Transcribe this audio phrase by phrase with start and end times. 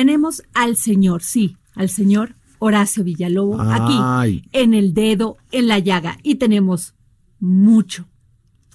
[0.00, 4.44] Tenemos al señor, sí, al señor Horacio Villalobos aquí, Ay.
[4.52, 6.16] en el dedo, en la llaga.
[6.22, 6.94] Y tenemos
[7.40, 8.06] mucho,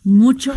[0.03, 0.53] mucho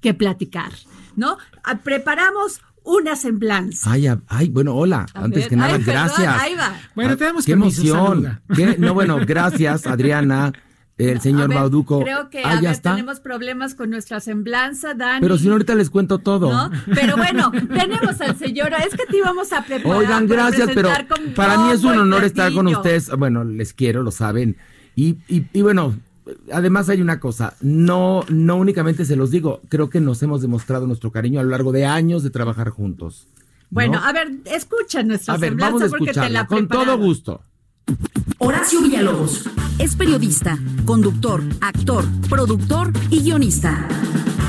[0.00, 0.72] que platicar,
[1.14, 1.36] ¿no?
[1.62, 3.92] Ah, Preparamos una semblanza.
[3.92, 5.06] Ay, a- ay, bueno, hola.
[5.14, 6.42] A Antes ver, que nada, ay, perdón, gracias.
[6.42, 6.74] ahí va.
[6.96, 8.40] Bueno, Ah, te damos Qué emoción.
[8.52, 10.52] Qué- no, bueno, gracias, Adriana,
[10.98, 12.00] el señor ver, Bauduco.
[12.00, 12.92] Creo que ah, a ver, está.
[12.92, 15.20] tenemos problemas con nuestra semblanza, Dani.
[15.20, 16.50] Pero si no, ahorita les cuento todo.
[16.50, 16.70] ¿no?
[16.94, 19.98] Pero bueno, tenemos al señor, es que te íbamos a preparar.
[19.98, 20.90] Oigan, para gracias, pero
[21.34, 23.10] para mí es un honor estar con ustedes.
[23.16, 24.56] Bueno, les quiero, lo saben.
[24.94, 25.94] Y, y, y bueno,
[26.52, 30.86] además hay una cosa, no, no únicamente se los digo, creo que nos hemos demostrado
[30.86, 33.26] nuestro cariño a lo largo de años de trabajar juntos.
[33.26, 33.34] ¿no?
[33.70, 36.96] Bueno, a ver, escucha nuestra A ver, semblanza vamos a porque te la con todo
[36.96, 37.42] gusto.
[38.38, 43.88] Horacio Villalobos es periodista, conductor, actor, productor y guionista.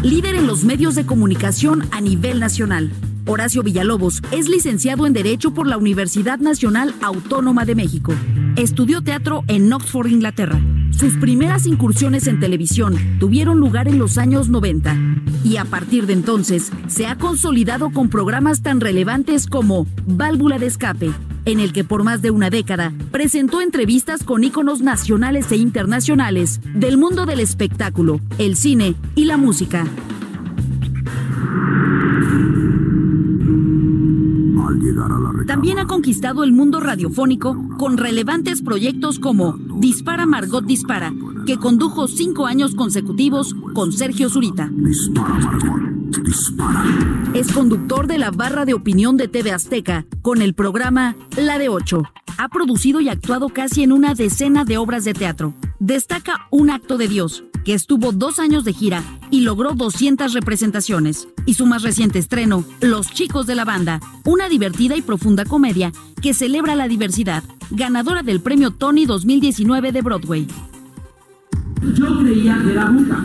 [0.03, 2.91] Líder en los medios de comunicación a nivel nacional.
[3.25, 8.13] Horacio Villalobos es licenciado en Derecho por la Universidad Nacional Autónoma de México.
[8.56, 10.59] Estudió teatro en Oxford, Inglaterra.
[10.91, 14.95] Sus primeras incursiones en televisión tuvieron lugar en los años 90
[15.44, 20.67] y a partir de entonces se ha consolidado con programas tan relevantes como Válvula de
[20.67, 21.11] Escape,
[21.45, 26.59] en el que por más de una década presentó entrevistas con íconos nacionales e internacionales
[26.73, 29.85] del mundo del espectáculo, el cine y la música.
[35.47, 41.13] También ha conquistado el mundo radiofónico con relevantes proyectos como Dispara Margot Dispara,
[41.45, 44.72] que condujo cinco años consecutivos con Sergio Zurita.
[47.33, 51.67] Es conductor de la barra de opinión de TV Azteca con el programa La de
[51.67, 52.03] Ocho.
[52.37, 55.53] Ha producido y actuado casi en una decena de obras de teatro.
[55.79, 61.27] Destaca Un acto de Dios, que estuvo dos años de gira y logró 200 representaciones.
[61.45, 65.91] Y su más reciente estreno, Los chicos de la banda, una divertida y profunda comedia
[66.21, 70.47] que celebra la diversidad, ganadora del premio Tony 2019 de Broadway.
[71.93, 73.23] Yo creía que era bruja.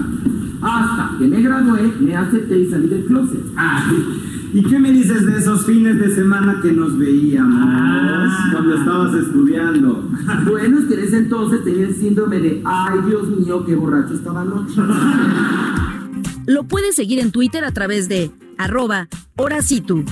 [0.62, 3.40] Hasta que me gradué, me acepté y salí del closet.
[4.52, 10.08] ¿Y qué me dices de esos fines de semana que nos veíamos cuando estabas estudiando?
[10.44, 14.14] Bueno, es que en ese entonces tenía el síndrome de, ay Dios mío, qué borracho
[14.14, 14.80] estaba anoche.
[16.46, 20.04] Lo puedes seguir en Twitter a través de arroba Horacitu.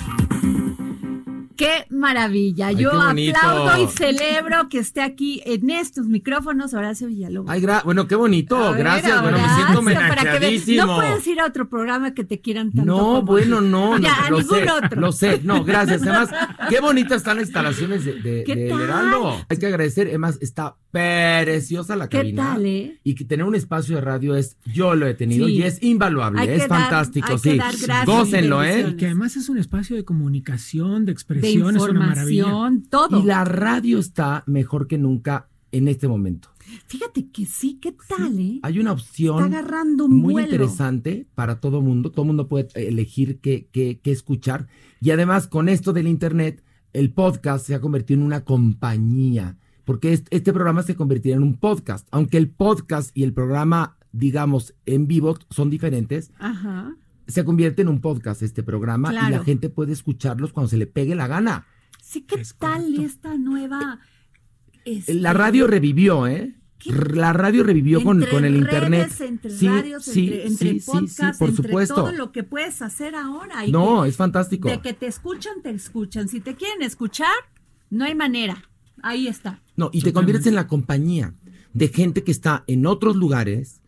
[1.59, 2.69] Qué maravilla.
[2.69, 7.51] Ay, Yo qué aplaudo y celebro que esté aquí en estos micrófonos Horacio Villalobos.
[7.51, 9.21] Ay, bueno, qué bonito, ver, gracias.
[9.21, 10.39] Bueno, me siento para que veas.
[10.39, 10.87] homenajeadísimo.
[10.87, 12.85] No puedes ir a otro programa que te quieran tanto.
[12.87, 15.01] No, como- bueno, no, Ya, no, a lo ningún sé, otro.
[15.01, 16.01] lo sé, no, gracias.
[16.03, 16.31] Además,
[16.71, 19.17] qué bonitas están las instalaciones de, de, ¿Qué tal?
[19.49, 22.55] Hay que agradecer, además, está preciosa la ¿Qué cabina.
[22.55, 22.99] tal, eh?
[23.05, 25.55] Y que tener un espacio de radio es, yo lo he tenido Sí.
[25.55, 27.57] y es invaluable, Hay es que dar- fantástico, sí.
[27.57, 28.89] dar gracias Gócenlo, ¿eh?
[28.91, 32.47] Y que además es un espacio de comunicación, de De expresión, es una maravilla.
[32.91, 33.21] todo.
[33.21, 36.49] Y la radio está mejor que nunca en este momento.
[36.87, 38.61] Fíjate que sí, ¿qué tal, eh?
[38.63, 40.49] Hay una opción Está agarrando un muy vuelo.
[40.49, 42.11] interesante para todo mundo.
[42.11, 44.67] Todo mundo puede elegir qué, qué- qué escuchar.
[45.01, 46.63] Y además, con esto del Internet,
[46.93, 49.57] el podcast se ha convertido en una compañía.
[49.89, 52.07] Porque est- este programa se convertirá en un podcast.
[52.11, 56.95] Aunque el podcast y el programa, digamos, en vivo son diferentes, Ajá.
[57.27, 60.87] se convierte en un podcast este programa y la gente puede escucharlos cuando se le
[60.87, 61.67] pegue la gana.
[62.03, 63.03] Sí, ¿qué Es tal correcto.
[63.03, 64.01] esta nueva...
[64.85, 66.55] este, La radio revivió, ¿eh?
[66.79, 66.93] ¿Qué?
[67.15, 69.05] La radio revivió con, entre con el internet.
[69.09, 71.95] redes, entre Sí, radios, sí, entre, entre sí, sí, sí, podcasts, por entre supuesto.
[71.95, 73.65] todo lo que puedes hacer ahora.
[73.65, 74.69] y No, que- es fantástico.
[74.69, 76.29] De que te escuchan, te escuchan.
[76.29, 77.33] Si te quieren escuchar,
[77.89, 78.63] no hay manera.
[79.03, 79.61] Ahí está.
[79.79, 81.35] No, y te conviertes en la compañía
[81.73, 83.81] de gente que está en otros lugares,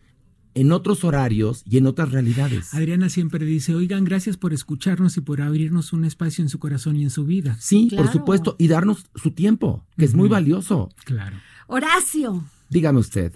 [0.54, 2.72] en otros horarios y en otras realidades.
[2.74, 6.96] Adriana siempre dice, oigan, gracias por escucharnos y por abrirnos un espacio en su corazón
[6.96, 7.56] y en su vida.
[7.60, 8.04] Sí, Claro.
[8.04, 10.88] por supuesto, y darnos su tiempo, que es muy valioso.
[11.04, 11.36] Claro.
[11.66, 13.32] Horacio, Dígame usted.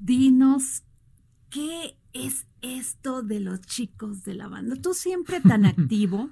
[0.00, 0.82] dinos,
[1.50, 4.76] ¿qué es esto de los chicos de la banda?
[4.76, 6.30] Tú siempre tan activo.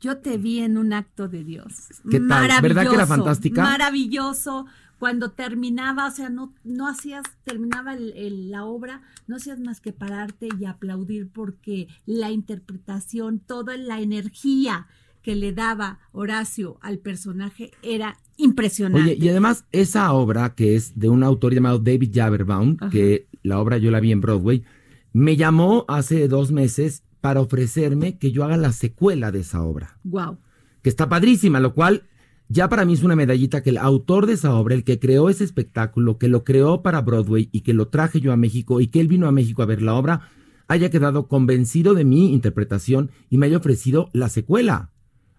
[0.00, 1.88] Yo te vi en un acto de Dios.
[2.10, 2.48] ¿Qué tal?
[2.62, 3.62] ¿Verdad que era fantástica?
[3.62, 4.66] Maravilloso.
[4.98, 10.48] Cuando terminaba, o sea, no, no hacías, terminaba la obra, no hacías más que pararte
[10.58, 14.86] y aplaudir porque la interpretación, toda la energía
[15.20, 19.12] que le daba Horacio al personaje era impresionante.
[19.12, 23.58] Oye, y además esa obra que es de un autor llamado David Jaberbaum, que la
[23.58, 24.64] obra yo la vi en Broadway,
[25.12, 29.98] me llamó hace dos meses para ofrecerme que yo haga la secuela de esa obra.
[30.04, 30.36] Wow.
[30.82, 32.02] Que está padrísima, lo cual
[32.48, 35.30] ya para mí es una medallita que el autor de esa obra, el que creó
[35.30, 38.88] ese espectáculo, que lo creó para Broadway y que lo traje yo a México y
[38.88, 40.28] que él vino a México a ver la obra,
[40.68, 44.90] haya quedado convencido de mi interpretación y me haya ofrecido la secuela.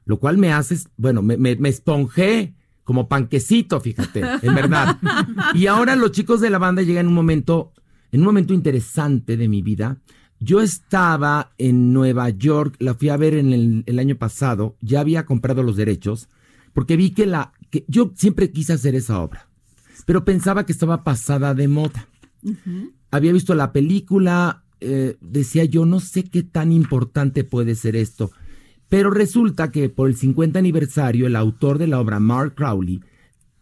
[0.05, 4.97] Lo cual me hace, bueno, me, me, me esponjé como panquecito, fíjate, en verdad.
[5.53, 7.73] y ahora los chicos de la banda llegan en un momento,
[8.11, 9.99] en un momento interesante de mi vida,
[10.39, 15.25] yo estaba en Nueva York, la fui a ver en el, año pasado, ya había
[15.25, 16.29] comprado los derechos,
[16.73, 19.47] porque vi que la, que yo siempre quise hacer esa obra,
[20.05, 22.07] pero pensaba que estaba pasada de moda.
[23.11, 28.31] Había visto la película, eh, decía yo, no sé qué tan importante puede ser esto,
[28.89, 33.01] pero resulta que por el 50 aniversario, el autor de la obra, Mark Crowley,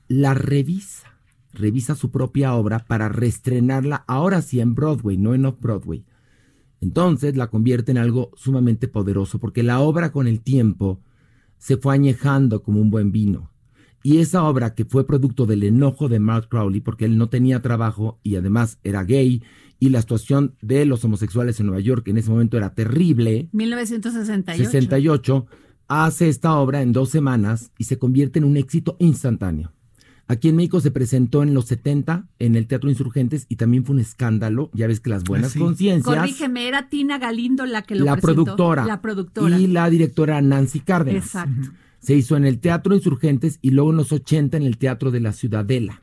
[0.07, 1.13] la revisa,
[1.53, 6.03] revisa su propia obra para reestrenarla ahora sí en Broadway, no en Off-Broadway.
[6.83, 10.99] Entonces la convierte en algo sumamente poderoso, porque la obra con el tiempo
[11.57, 13.51] se fue añejando como un buen vino.
[14.03, 17.61] Y esa obra que fue producto del enojo de Mark Crowley, porque él no tenía
[17.61, 19.41] trabajo y además era gay,
[19.79, 23.47] y la situación de los homosexuales en Nueva York en ese momento era terrible.
[23.53, 24.65] 1968.
[24.65, 25.45] 68,
[25.87, 29.71] hace esta obra en dos semanas y se convierte en un éxito instantáneo.
[30.33, 33.93] Aquí en México se presentó en los 70 en el Teatro Insurgentes y también fue
[33.93, 34.71] un escándalo.
[34.73, 36.15] Ya ves que las buenas ah, conciencias.
[36.15, 39.59] Corrígeme, era Tina Galindo la que lo la Productora, la productora.
[39.59, 41.25] Y la directora Nancy Cárdenas.
[41.25, 41.71] Exacto.
[41.99, 45.19] Se hizo en el Teatro Insurgentes y luego en los 80 en el Teatro de
[45.19, 46.01] la Ciudadela.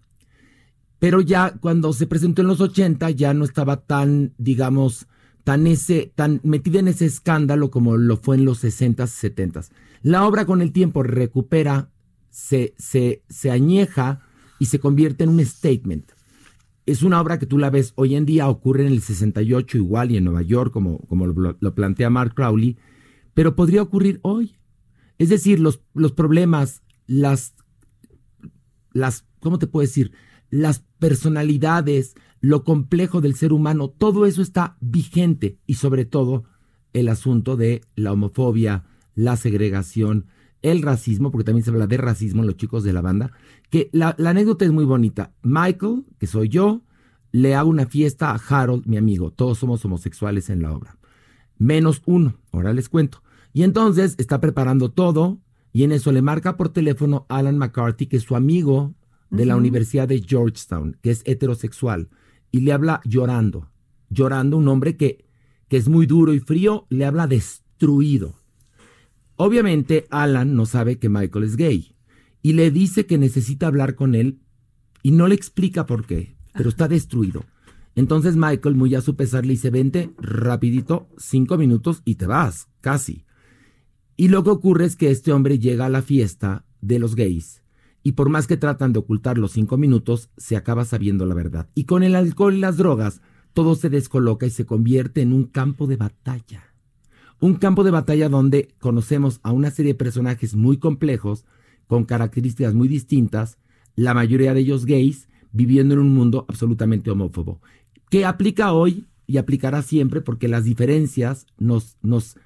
[1.01, 5.09] Pero ya cuando se presentó en los 80 ya no estaba tan, digamos,
[5.43, 9.71] tan ese, tan metida en ese escándalo como lo fue en los 60s, 70s.
[10.03, 11.91] La obra con el tiempo recupera
[12.31, 14.21] se, se, añeja
[14.59, 16.13] y se convierte en un statement.
[16.87, 20.11] Es una obra que tú la ves hoy en día, ocurre en el 68 igual
[20.11, 22.79] y en Nueva York, como, como lo, plantea Mark Crowley,
[23.35, 24.57] pero podría ocurrir hoy.
[25.19, 27.55] Es decir, los, los problemas, las,
[28.93, 30.13] las, ¿cómo te puedo decir?
[30.49, 36.45] Las personalidades, lo complejo del ser humano, todo eso está vigente y sobre todo
[36.93, 38.85] el asunto de la homofobia,
[39.15, 40.27] la segregación,
[40.63, 43.33] el racismo, porque también se habla de racismo en los chicos de la banda,
[43.71, 45.33] que la, anécdota es muy bonita.
[45.43, 46.83] Michael, que soy yo,
[47.33, 49.31] le hago una fiesta a Harold, mi amigo.
[49.31, 50.99] Todos somos homosexuales en la obra.
[51.59, 53.23] Menos uno, ahora les cuento.
[53.53, 55.39] Y entonces está preparando todo
[55.73, 58.95] y en eso le marca por teléfono Alan McCarthy, que es su amigo
[59.31, 62.09] de la Universidad de Georgetown, que es heterosexual,
[62.51, 63.71] y le habla llorando,
[64.09, 65.25] llorando, un hombre que,
[65.69, 68.35] que es muy duro y frío, le habla destruido.
[69.43, 71.97] Obviamente Alan no sabe que Michael es gay
[72.43, 74.43] y le dice que necesita hablar con él
[75.03, 77.47] y no le explica por qué, pero está destruido.
[77.95, 82.69] Entonces Michael, muy a su pesar, le dice, vente rapidito, cinco minutos y te vas,
[82.83, 83.25] casi.
[84.15, 87.63] Y lo que ocurre es que este hombre llega a la fiesta de los gays
[88.03, 91.71] y por más que tratan de ocultar los cinco minutos, se acaba sabiendo la verdad.
[91.75, 93.23] Y con el alcohol y las drogas,
[93.55, 96.70] todo se descoloca y se convierte en un campo de batalla.
[97.41, 101.47] Un campo de batalla donde conocemos a una serie de personajes muy complejos,
[101.87, 103.59] con características muy distintas,
[103.97, 107.61] la mayoría de ellos gays, viviendo en un mundo absolutamente homófobo.
[108.11, 112.37] Que aplica hoy y aplicará siempre porque las diferencias nos, nos,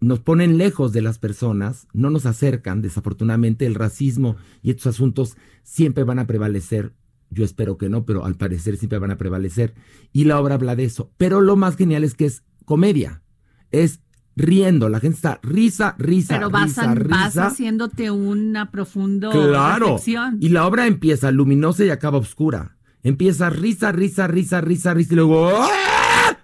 [0.00, 2.82] nos ponen lejos de las personas, no nos acercan.
[2.82, 6.92] Desafortunadamente el racismo y estos asuntos siempre van a prevalecer.
[7.30, 9.74] Yo espero que no, pero al parecer siempre van a prevalecer.
[10.12, 11.10] Y la obra habla de eso.
[11.16, 13.22] Pero lo más genial es que es comedia.
[13.70, 14.00] Es
[14.36, 19.96] riendo, la gente está risa, risa, Pero vas, risa, vas haciéndote una profunda claro.
[20.40, 22.76] Y la obra empieza luminosa y acaba oscura.
[23.02, 26.38] Empieza risa, risa, risa, risa, risa y luego ¡ah!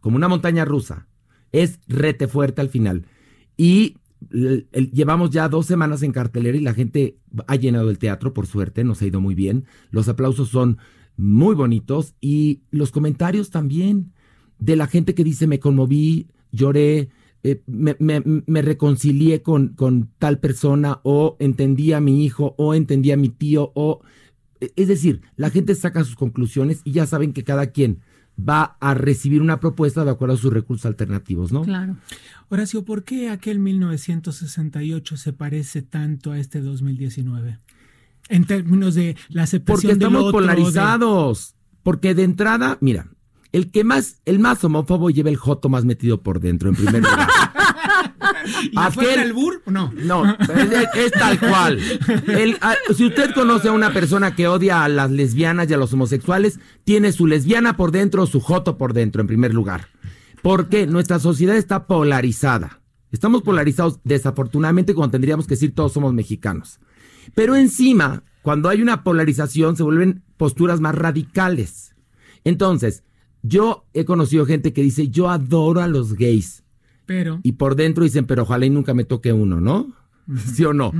[0.00, 1.06] como una montaña rusa.
[1.52, 3.06] Es rete fuerte al final.
[3.56, 3.96] Y
[4.30, 8.84] llevamos ya dos semanas en cartelera y la gente ha llenado el teatro, por suerte,
[8.84, 9.66] nos ha ido muy bien.
[9.90, 10.78] Los aplausos son
[11.16, 14.12] muy bonitos y los comentarios también
[14.58, 17.10] de la gente que dice me conmoví, lloré,
[17.42, 23.16] eh, me, reconcilié con, con, tal persona o entendí a mi hijo o entendí a
[23.16, 24.00] mi tío o...
[24.60, 28.00] E, es decir, la gente saca sus conclusiones y ya saben que cada quien
[28.38, 31.62] va a recibir una propuesta de acuerdo a sus recursos alternativos, ¿no?
[31.62, 31.96] Claro.
[32.48, 37.58] Horacio, ¿por qué aquel 1968 se parece tanto a este 2019?
[38.28, 41.54] En términos de la aceptación Porque estamos del otro, de- polarizados.
[41.82, 43.10] Porque de entrada, mira,
[43.54, 47.02] el que más, el más homófobo lleva el joto más metido por dentro, en primer
[47.02, 47.28] lugar.
[48.70, 49.62] ¿Y Aquel- el albur?
[49.66, 49.92] No.
[49.94, 51.78] No, es, es tal cual.
[52.26, 55.76] El- a- si usted conoce a una persona que odia a las lesbianas y a
[55.76, 59.88] los homosexuales, tiene su lesbiana por dentro o su joto por dentro, en primer lugar.
[60.42, 62.80] Porque nuestra sociedad está polarizada.
[63.12, 66.80] Estamos polarizados, desafortunadamente, cuando tendríamos que decir todos somos mexicanos.
[67.34, 71.94] Pero encima, cuando hay una polarización, se vuelven posturas más radicales.
[72.42, 73.04] Entonces,
[73.44, 76.64] yo he conocido gente que dice, yo adoro a los gays.
[77.04, 77.40] Pero.
[77.42, 79.92] Y por dentro dicen, pero ojalá y nunca me toque uno, ¿no?
[80.54, 80.90] ¿Sí o no?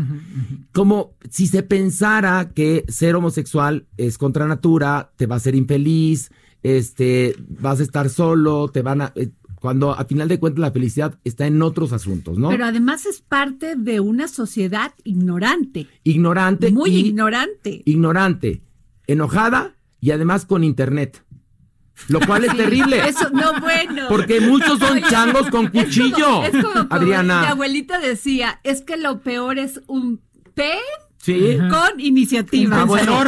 [0.73, 6.31] Como si se pensara que ser homosexual es contra natura, te va a hacer infeliz,
[6.63, 9.13] este, vas a estar solo, te van a...
[9.17, 12.51] eh, cuando a final de cuentas la felicidad está en otros asuntos, ¿no?
[12.51, 15.87] Pero además es parte de una sociedad ignorante.
[16.03, 16.71] ignorante.
[16.71, 17.81] Muy ignorante.
[17.87, 18.61] Ignorante,
[19.07, 21.25] enojada y además con internet.
[22.09, 23.07] Lo cual es terrible.
[23.09, 24.07] Eso, no, bueno.
[24.09, 26.43] Porque muchos son changos con cuchillo.
[26.45, 27.41] Es como, es como cuando Adriana.
[27.43, 30.21] Mi abuelita decía, es que lo peor es un
[30.55, 30.73] P
[31.19, 31.57] Sí.
[31.71, 32.83] con iniciativa.
[32.83, 33.25] Ah, bueno.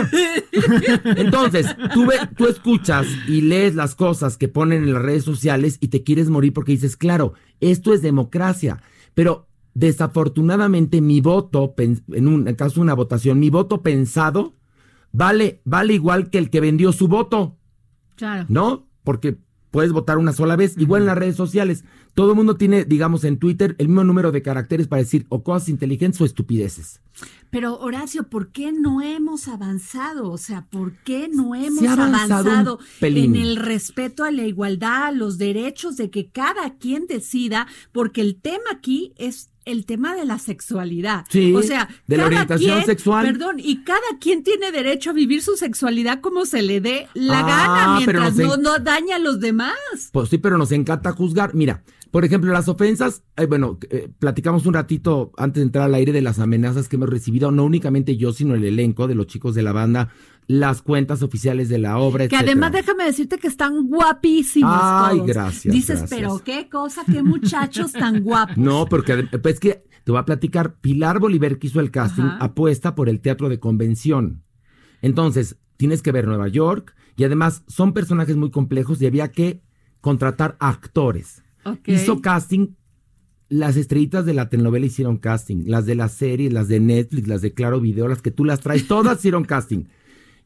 [1.17, 5.79] Entonces, tú, ve- tú escuchas y lees las cosas que ponen en las redes sociales
[5.81, 8.83] y te quieres morir porque dices, claro, esto es democracia.
[9.15, 14.55] Pero desafortunadamente mi voto, en un en caso de una votación, mi voto pensado
[15.13, 17.57] vale, vale igual que el que vendió su voto,
[18.17, 18.47] Claro.
[18.49, 18.87] ¿no?
[19.05, 19.39] Porque
[19.71, 21.85] puedes votar una sola vez, igual en las redes sociales.
[22.15, 25.43] Todo el mundo tiene, digamos, en Twitter el mismo número de caracteres para decir o
[25.43, 27.03] cosas inteligentes o estupideces.
[27.51, 30.31] Pero Horacio, ¿por qué no hemos avanzado?
[30.31, 35.13] O sea, ¿por qué no hemos avanzado avanzado, en el respeto a la igualdad, a
[35.13, 37.67] los derechos de que cada quien decida?
[37.93, 41.27] Porque el tema aquí es el tema de la sexualidad.
[41.29, 43.27] Sí, o sea, de la orientación quien- sexual.
[43.27, 47.41] Perdón, y cada quien tiene derecho a vivir su sexualidad como se le dé la
[47.41, 49.75] Ah, gana, mientras no daña a los demás.
[50.13, 51.55] Pues sí, pero nos encanta juzgar.
[51.55, 55.95] Mira, por ejemplo, las ofensas, eh, bueno, eh, platicamos un ratito antes de entrar al
[55.95, 59.27] aire de las amenazas que hemos recibido, no únicamente yo, sino el elenco de los
[59.27, 60.09] chicos de la banda,
[60.49, 62.53] las cuentas oficiales de la obra, Que etcétera.
[62.53, 65.27] además déjame decirte que están guapísimos Ay, todos.
[65.29, 66.11] gracias, Dices, gracias.
[66.21, 68.57] pero qué cosa, qué muchachos tan guapos.
[68.57, 72.23] No, porque pues es que te voy a platicar, Pilar Bolívar que hizo el casting
[72.23, 72.45] Ajá.
[72.45, 74.45] apuesta por el teatro de convención.
[75.03, 79.63] Entonces, tienes que ver Nueva York y además son personajes muy complejos y había que
[80.01, 81.43] contratar actores.
[81.87, 82.77] Hizo casting,
[83.49, 87.43] las estrellitas de la telenovela hicieron casting, las de la serie, las de Netflix, las
[87.43, 89.85] de Claro Video, las que tú las traes, todas hicieron casting.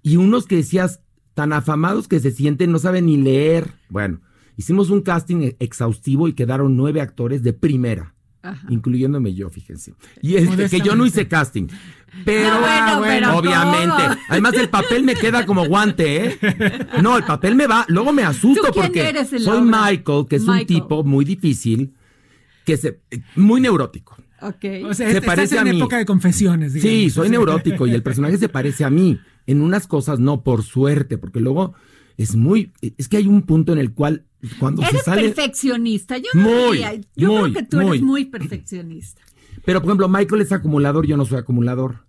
[0.03, 1.01] Y unos que decías
[1.35, 3.73] tan afamados que se sienten, no saben ni leer.
[3.89, 4.21] Bueno,
[4.57, 8.15] hicimos un casting e- exhaustivo y quedaron nueve actores de primera.
[8.43, 8.67] Ajá.
[8.71, 9.93] Incluyéndome yo, fíjense.
[10.23, 11.67] Y este, que yo no hice casting.
[12.25, 14.03] Pero, No, bueno, pero obviamente.
[14.03, 14.17] ¿cómo?
[14.31, 16.39] Además, el papel me queda como guante, ¿eh?
[17.03, 17.85] No, el papel me va.
[17.89, 19.91] Luego me asusto ¿Tú quién porque eres soy obra?
[19.91, 21.93] Michael, que es un tipo muy difícil,
[22.65, 23.01] que se.
[23.37, 24.17] muy neurótico.
[24.41, 24.65] Ok.
[24.87, 25.77] O sea, Se estás parece en a mí.
[25.79, 26.91] época de confesiones, digamos.
[26.99, 29.21] Sí, soy neurótico y el personaje se parece a mí.
[29.51, 31.75] En unas cosas no, por suerte, porque luego
[32.17, 32.73] es muy.
[32.99, 34.25] Es que hay un punto en el cual
[34.59, 35.23] cuando se Eres sale.
[35.31, 36.19] perfeccionista.
[36.19, 37.87] Yo no Muy, diría- Yo muy, creo que tú muy.
[37.89, 39.23] eres muy perfeccionista.
[39.65, 42.07] Pero, por ejemplo, Michael es acumulador, yo no soy acumulador.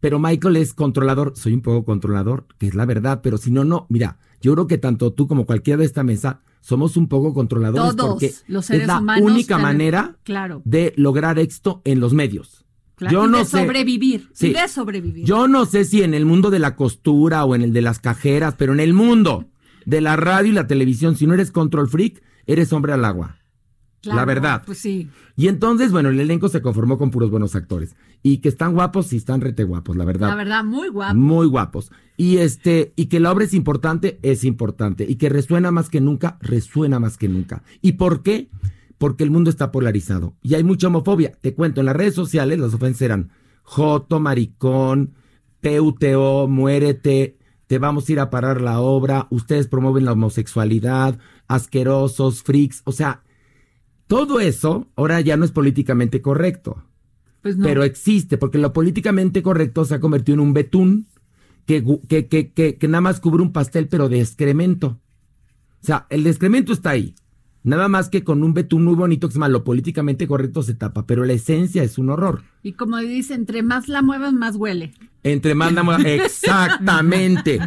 [0.00, 3.62] Pero Michael es controlador, soy un poco controlador, que es la verdad, pero si no,
[3.64, 3.86] no.
[3.88, 7.94] Mira, yo creo que tanto tú como cualquiera de esta mesa somos un poco controladores
[7.96, 10.60] Todos porque los seres es la única manera Claro.
[10.64, 12.64] de lograr éxito en los medios.
[12.96, 13.60] Claro, yo y no de sé.
[13.60, 14.28] sobrevivir.
[14.32, 14.48] Sí.
[14.48, 15.24] Y de sobrevivir.
[15.24, 17.98] Yo no sé si en el mundo de la costura o en el de las
[17.98, 19.48] cajeras, pero en el mundo
[19.86, 23.38] de la radio y la televisión, si no eres control freak, eres hombre al agua.
[24.02, 24.62] Claro, la verdad.
[24.66, 25.08] Pues sí.
[25.36, 27.94] Y entonces, bueno, el elenco se conformó con puros buenos actores.
[28.22, 30.28] Y que están guapos, sí están rete guapos, la verdad.
[30.28, 31.14] La verdad, muy guapo.
[31.14, 31.92] Muy guapos.
[32.16, 35.04] Y este, y que la obra es importante, es importante.
[35.08, 37.62] Y que resuena más que nunca, resuena más que nunca.
[37.80, 38.48] ¿Y por qué?
[39.02, 40.36] Porque el mundo está polarizado.
[40.44, 41.32] Y hay mucha homofobia.
[41.40, 43.32] Te cuento, en las redes sociales las ofensas eran
[43.64, 45.14] Joto, maricón,
[45.60, 51.18] PUTO, muérete, te vamos a ir a parar la obra, ustedes promueven la homosexualidad,
[51.48, 52.82] asquerosos, freaks.
[52.84, 53.24] O sea,
[54.06, 56.84] todo eso ahora ya no es políticamente correcto.
[57.40, 57.64] Pues no.
[57.64, 61.08] Pero existe, porque lo políticamente correcto se ha convertido en un betún
[61.66, 65.00] que, que, que, que nada más cubre un pastel, pero de excremento.
[65.82, 67.16] O sea, el excremento está ahí.
[67.64, 70.74] Nada más que con un betún muy bonito, que es más, lo políticamente correcto se
[70.74, 72.42] tapa, pero la esencia es un horror.
[72.64, 74.92] Y como dice, entre más la muevas, más huele.
[75.22, 77.60] Entre más la mueva- Exactamente.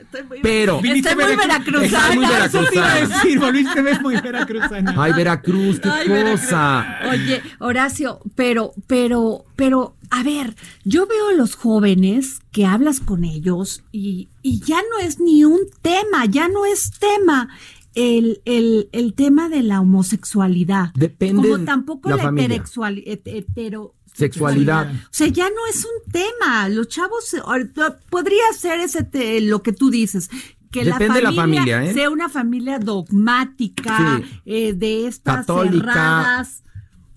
[0.00, 1.82] Estoy muy, Pero- estoy muy Veracruz.
[1.84, 2.44] Estás muy veracruzana.
[2.46, 3.22] Eso te iba a veracruzana.
[3.22, 4.94] decir, volviste muy veracruzana.
[4.96, 6.40] Ay, Veracruz, qué Ay, Veracruz.
[6.42, 6.96] cosa.
[7.10, 10.54] Oye, Horacio, pero, pero, pero, a ver,
[10.84, 15.44] yo veo a los jóvenes que hablas con ellos y, y ya no es ni
[15.44, 17.48] un tema, ya no es tema.
[17.94, 20.90] El, el, el tema de la homosexualidad.
[20.94, 22.62] Depende Como tampoco la la, familia.
[23.06, 24.92] hetero- Sexualidad.
[24.92, 26.68] O sea, ya no es un tema.
[26.68, 30.28] Los chavos, ahorita, podría ser ese te- lo que tú dices.
[30.70, 31.94] Que Depende de la la familia, familia, ¿eh?
[31.94, 34.40] sea una familia dogmática, Sí.
[34.46, 35.92] eh, de estas Católica.
[35.92, 36.62] cerradas.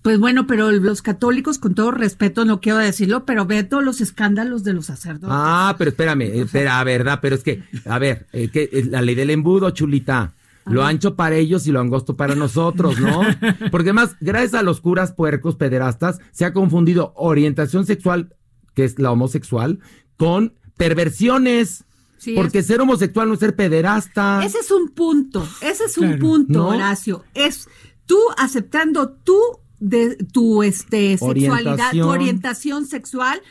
[0.02, 4.00] Pues bueno, pero los católicos, con todo respeto, no quiero decirlo, pero ve todos los
[4.00, 5.30] escándalos de los sacerdotes.
[5.32, 9.16] Ah, pero espérame, espera, verdad, pero es que, a ver, eh, que es la ley
[9.16, 10.34] del embudo, chulita.
[10.66, 13.20] Lo ancho para ellos y lo angosto para nosotros, ¿no?
[13.70, 18.34] Porque además, gracias a los curas puercos pederastas, se ha confundido orientación sexual,
[18.74, 19.78] que es la homosexual,
[20.16, 21.84] con perversiones.
[22.18, 24.40] Sí, porque ser homosexual no es ser pederasta.
[24.42, 26.68] Ese es un punto, ese es un punto, ¿No?
[26.68, 27.22] Horacio.
[27.34, 27.68] Es
[28.06, 29.38] tú aceptando tú
[29.78, 32.06] de tu este sexualidad, Orientación.
[32.06, 33.42] tu orientación sexual.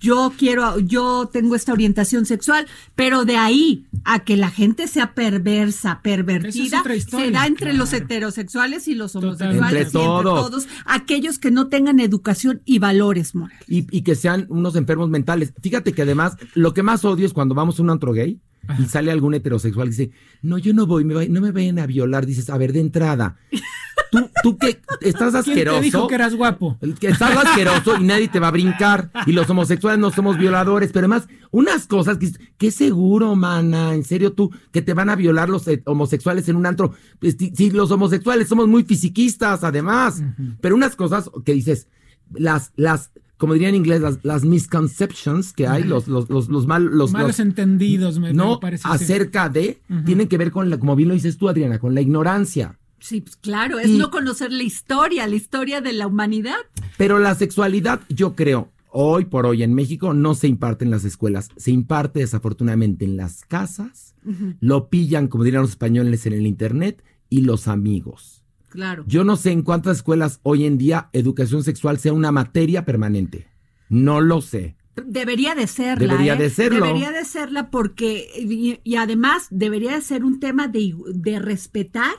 [0.00, 5.14] Yo quiero, yo tengo esta orientación sexual, pero de ahí a que la gente sea
[5.14, 7.78] perversa, pervertida, otra historia, se da entre claro.
[7.78, 10.50] los heterosexuales y los homosexuales Entre y todos.
[10.50, 13.64] todos aquellos que no tengan educación y valores morales.
[13.68, 15.52] y, y que sean unos enfermos mentales.
[15.62, 18.40] Fíjate que además, lo que más odio es cuando vamos a un antro gay
[18.80, 20.10] y sale algún heterosexual y dice,
[20.42, 22.26] no, yo no voy, me va- no me vayan a violar.
[22.26, 23.36] Dices, a ver, de entrada,
[24.12, 25.80] tú, tú que estás ¿Quién te asqueroso.
[25.80, 26.78] dijo que eras guapo?
[27.00, 29.10] Que estás asqueroso y nadie te va a brincar.
[29.26, 30.92] Y los homosexuales no somos violadores.
[30.92, 33.94] Pero además, unas cosas que, qué seguro, mana.
[33.94, 36.92] En serio, tú, que te van a violar los eh, homosexuales en un antro.
[37.18, 40.22] Pues, Si, si los homosexuales somos muy fisiquistas, además.
[40.60, 41.88] Pero unas cosas que dices,
[42.34, 46.66] las, las, como diría en inglés, las, las misconceptions que hay, los, los, los, los
[46.66, 48.86] mal, los, Malos los- entendidos, me, no me parece.
[48.86, 52.00] acerca de, tienen que ver con la, como bien lo dices tú, Adriana, con la
[52.00, 52.78] ignorancia.
[53.02, 56.56] Sí, pues claro, es Y- no conocer la historia, la historia de la humanidad.
[56.96, 61.04] Pero la sexualidad, yo creo, hoy por hoy en México no se imparte en las
[61.04, 64.14] escuelas, se imparte desafortunadamente en las casas,
[64.60, 68.44] lo pillan, como dirían los españoles, en el internet y los amigos.
[68.68, 69.04] Claro.
[69.08, 73.48] Yo no sé en cuántas escuelas hoy en día educación sexual sea una materia permanente.
[73.88, 74.76] No lo sé.
[75.04, 76.06] Debería de serla.
[76.06, 76.38] Debería ¿eh?
[76.38, 76.86] de serlo.
[76.86, 82.14] Debería de serla porque, y, y además debería de ser un tema de, de respetar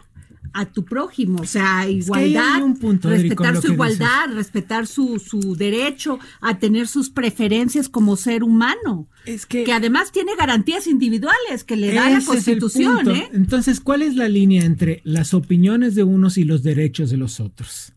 [0.53, 6.59] a tu prójimo, o sea, igualdad, punto, respetar su igualdad, respetar su, su derecho a
[6.59, 11.91] tener sus preferencias como ser humano, Es que, que además tiene garantías individuales que le
[11.91, 13.09] da la Constitución.
[13.09, 13.29] ¿eh?
[13.33, 17.39] Entonces, ¿cuál es la línea entre las opiniones de unos y los derechos de los
[17.39, 17.93] otros?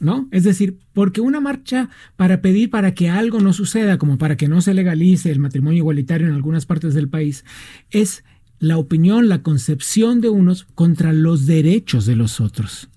[0.00, 0.26] ¿No?
[0.32, 4.48] Es decir, porque una marcha para pedir para que algo no suceda, como para que
[4.48, 7.44] no se legalice el matrimonio igualitario en algunas partes del país,
[7.90, 8.24] es
[8.62, 12.88] la opinión, la concepción de unos contra los derechos de los otros.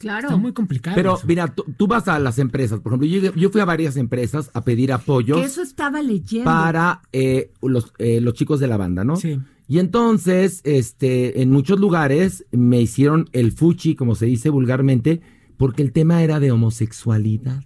[0.00, 0.26] Claro.
[0.26, 0.96] Está muy complicado.
[0.96, 1.26] Pero eso.
[1.28, 4.64] mira, tú, tú vas a las empresas, por ejemplo, yo, fui a varias empresas a
[4.64, 5.38] pedir apoyos.
[5.38, 6.44] que eso estaba leyendo.
[6.44, 9.14] para eh, los, eh, los chicos de la banda, ¿no?
[9.14, 9.38] Sí.
[9.68, 15.20] Y entonces, este, en muchos lugares me hicieron el fuchi, como se dice vulgarmente,
[15.56, 17.62] porque el tema era de homosexualidad.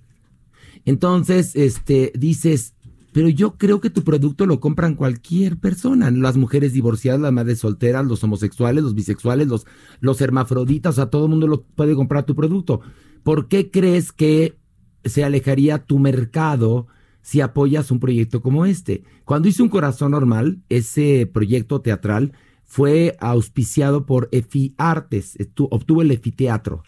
[0.85, 2.74] Entonces, este, dices,
[3.15, 7.61] pero yo creo que tu producto lo compran cualquier persona, las mujeres divorciadas, las madres
[7.61, 9.69] solteras, los homosexuales, los bisexuales, los,
[10.01, 12.81] los hermafroditas, o sea, todo el mundo lo puede comprar tu producto.
[13.23, 14.59] ¿Por qué crees que
[15.05, 16.89] se alejaría tu mercado
[17.23, 19.05] si apoyas un proyecto como este?
[19.25, 22.33] Cuando hice un corazón normal, ese proyecto teatral
[22.65, 25.39] fue auspiciado por EFI Artes,
[25.71, 26.83] obtuvo el EFI Teatro.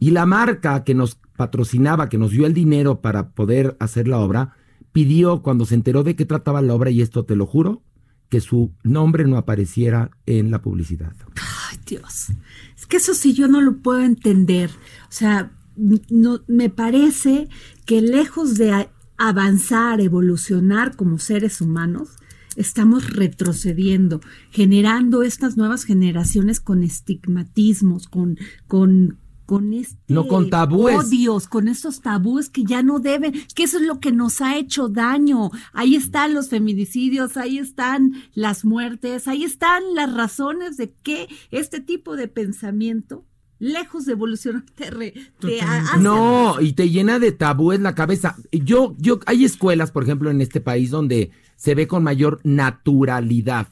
[0.00, 4.20] Y la marca que nos patrocinaba, que nos dio el dinero para poder hacer la
[4.20, 4.56] obra,
[4.96, 7.82] pidió cuando se enteró de qué trataba la obra, y esto te lo juro,
[8.30, 11.12] que su nombre no apareciera en la publicidad.
[11.34, 12.28] Ay, Dios.
[12.74, 14.70] Es que eso sí yo no lo puedo entender.
[15.02, 17.50] O sea, no, me parece
[17.84, 22.16] que lejos de avanzar, evolucionar como seres humanos,
[22.56, 30.96] estamos retrocediendo, generando estas nuevas generaciones con estigmatismos, con, con, con este No, con tabúes.
[30.98, 34.56] odios, con estos tabúes que ya no deben, que eso es lo que nos ha
[34.58, 35.50] hecho daño.
[35.72, 41.80] Ahí están los feminicidios, ahí están las muertes, ahí están las razones de que este
[41.80, 43.24] tipo de pensamiento,
[43.58, 48.36] lejos de evolucionar, te, re- te hace- No, y te llena de tabúes la cabeza.
[48.52, 53.68] Yo, yo, hay escuelas, por ejemplo, en este país donde se ve con mayor naturalidad,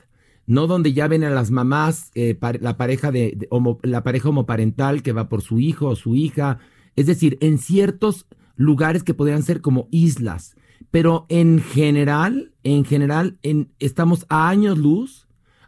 [0.46, 3.48] no donde ya ven a las mamás, eh, la pareja de,
[3.83, 6.59] la pareja homoparental que va por su hijo o su hija,
[6.96, 8.26] es decir, en ciertos
[8.57, 10.57] lugares que podrían ser como islas,
[10.90, 15.26] pero en general, en general, en, estamos a años luz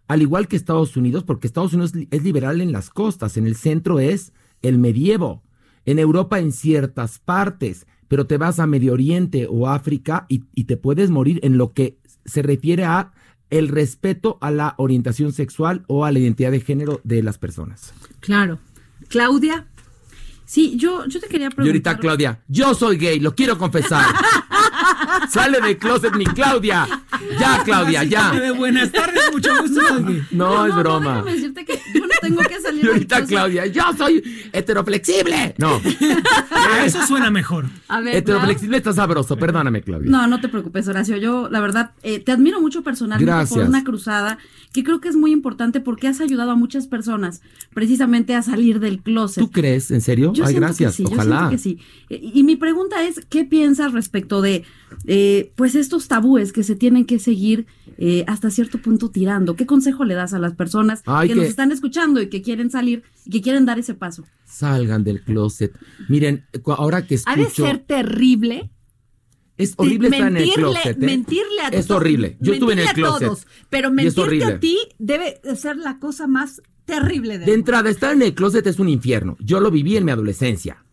[0.09, 3.57] al igual que Estados Unidos, porque Estados Unidos es liberal en las costas, en el
[3.57, 5.43] centro es el medievo,
[5.85, 10.77] en Europa en ciertas partes, pero te vas a Medio Oriente o África y te
[10.77, 13.13] puedes morir en lo que se refiere a
[13.51, 17.93] el respeto a la orientación sexual o a la identidad de género de las personas.
[18.21, 18.59] Claro.
[19.09, 19.67] Claudia.
[20.45, 21.67] Sí, yo, yo te quería preguntar.
[21.67, 24.07] Y ahorita, Claudia, yo soy gay, lo quiero confesar.
[25.31, 26.87] Sale del closet mi Claudia.
[27.39, 28.33] Ya, Claudia, ya.
[28.57, 29.81] Buenas tardes, mucho gusto.
[30.33, 31.11] No, es broma.
[31.17, 33.25] déjame decirte que yo no tengo que salir Y ahorita.
[33.25, 34.23] Claudia, yo soy
[34.53, 35.55] heteroflexible.
[35.59, 35.81] No,
[36.51, 37.67] Ah, Eso suena mejor.
[37.89, 40.11] A ver, heteroflexible está sabroso, perdóname, Claudia.
[40.11, 41.17] No, no te preocupes, Horacio.
[41.17, 44.39] Yo, la verdad, eh, te admiro mucho personalmente por una cruzada
[44.73, 47.41] que creo que es muy importante porque has ayudado a muchas personas
[47.73, 49.43] precisamente a salir del closet.
[49.43, 49.91] ¿Tú crees?
[49.91, 50.33] ¿En serio?
[50.35, 50.97] Yo Ay, gracias.
[50.97, 51.49] que sí, Ojalá.
[51.51, 51.79] que sí.
[52.11, 54.65] Eh, Y mi pregunta es, ¿qué piensas respecto de,
[55.07, 57.67] eh, pues, estos tabúes que se tienen que seguir
[57.99, 59.57] eh, hasta cierto punto tirando?
[59.57, 62.43] ¿Qué consejo le das a las personas Ay, que, que- nos están escuchando y que
[62.43, 64.25] quieren salir y que quieren dar ese paso?
[64.45, 65.73] Salgan del closet.
[66.09, 67.67] Miren, ahora que Ha de escucho.
[67.67, 68.71] ser terrible.
[69.59, 71.03] Es horrible estar en el mentirle, closet.
[71.03, 71.07] ¿eh?
[71.07, 72.37] mentirle a Es to- horrible.
[72.41, 73.27] Yo estuve en el mentirle a closet.
[73.29, 77.89] todos, pero es mentirte a ti debe ser la cosa más terrible de De entrada,
[77.89, 79.37] estar en el closet es un infierno.
[79.41, 80.85] Yo lo viví en mi adolescencia.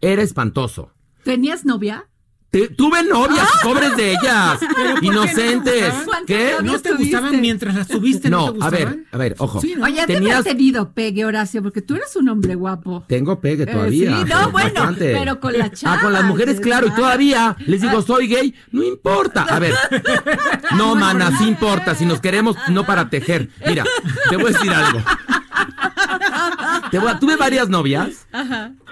[0.00, 0.92] Era espantoso.
[1.24, 2.08] ¿Tenías novia?
[2.52, 4.60] Te- tuve novias, pobres de ellas,
[5.00, 5.90] inocentes.
[6.04, 6.52] ¿Cuántas ¿Qué?
[6.62, 7.16] ¿No te tuviste?
[7.16, 8.28] gustaban mientras las tuviste?
[8.28, 9.58] ¿No, No, te a ver, a ver, ojo.
[9.62, 9.84] Sí, ¿no?
[9.86, 13.04] Oye, Tenías- haber tenido pegue, Horacio, porque tú eres un hombre guapo.
[13.08, 14.18] Tengo pegue Eh, todavía.
[14.18, 15.14] sí, no, bueno, bastante.
[15.18, 18.82] pero con las Ah, con las mujeres, claro, y todavía les digo, soy gay, no
[18.84, 19.44] importa.
[19.44, 19.72] A ver,
[20.76, 21.94] no, mana, sí importa.
[21.94, 23.48] Si nos queremos, no para tejer.
[23.66, 23.84] Mira,
[24.28, 25.00] te voy a decir algo.
[26.90, 28.26] Te voy a- tuve varias novias.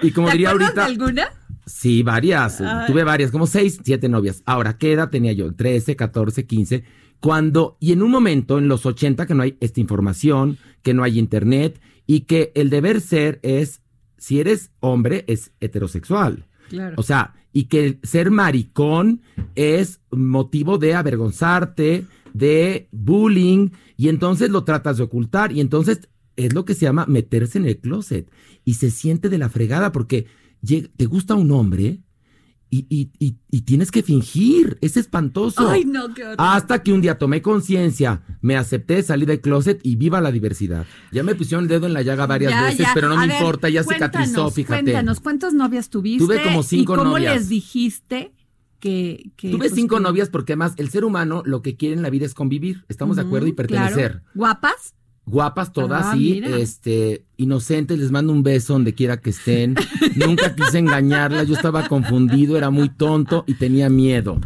[0.01, 0.71] Y como ¿Te diría ahorita.
[0.73, 1.29] de alguna?
[1.71, 2.61] Sí, varias.
[2.85, 4.43] Tuve varias, como seis, siete novias.
[4.45, 5.53] Ahora, ¿qué edad tenía yo?
[5.53, 6.83] 13, 14, 15.
[7.19, 11.03] Cuando, y en un momento, en los 80, que no hay esta información, que no
[11.03, 13.81] hay internet, y que el deber ser es,
[14.17, 16.45] si eres hombre, es heterosexual.
[16.69, 16.95] Claro.
[16.97, 19.21] O sea, y que ser maricón
[19.55, 26.53] es motivo de avergonzarte, de bullying, y entonces lo tratas de ocultar, y entonces es
[26.53, 28.29] lo que se llama meterse en el closet.
[28.65, 30.27] Y se siente de la fregada porque
[30.65, 32.01] te gusta un hombre
[32.73, 34.77] y, y- y- y tienes que fingir.
[34.81, 35.69] Es espantoso.
[35.69, 36.35] Ay, no, qué horror.
[36.37, 40.85] Hasta que un día tomé conciencia, me acepté, salí del closet y viva la diversidad.
[41.11, 42.91] Ya me pusieron el dedo en la llaga varias Ya, veces, ya.
[42.93, 44.83] pero no A me ver, importa, ya cicatrizó, fíjate.
[44.83, 46.23] Cuéntanos, ¿cuántas novias tuviste?
[46.23, 47.35] Tuve como cinco ¿Y cómo novias.
[47.35, 48.31] les dijiste
[48.79, 49.31] que...
[49.35, 52.01] que, Tuve pues, cinco que- novias porque además el ser humano lo que quiere en
[52.01, 52.85] la vida es convivir.
[52.87, 54.11] Estamos de acuerdo y pertenecer.
[54.11, 54.25] claro.
[54.33, 54.95] ¿Guapas?
[55.25, 56.57] Guapas todas, Ah, sí, mira.
[56.57, 59.75] este, inocentes, les mando un beso donde quiera que estén.
[60.15, 64.39] Nunca quise engañarlas, yo estaba confundido, era muy tonto y tenía miedo.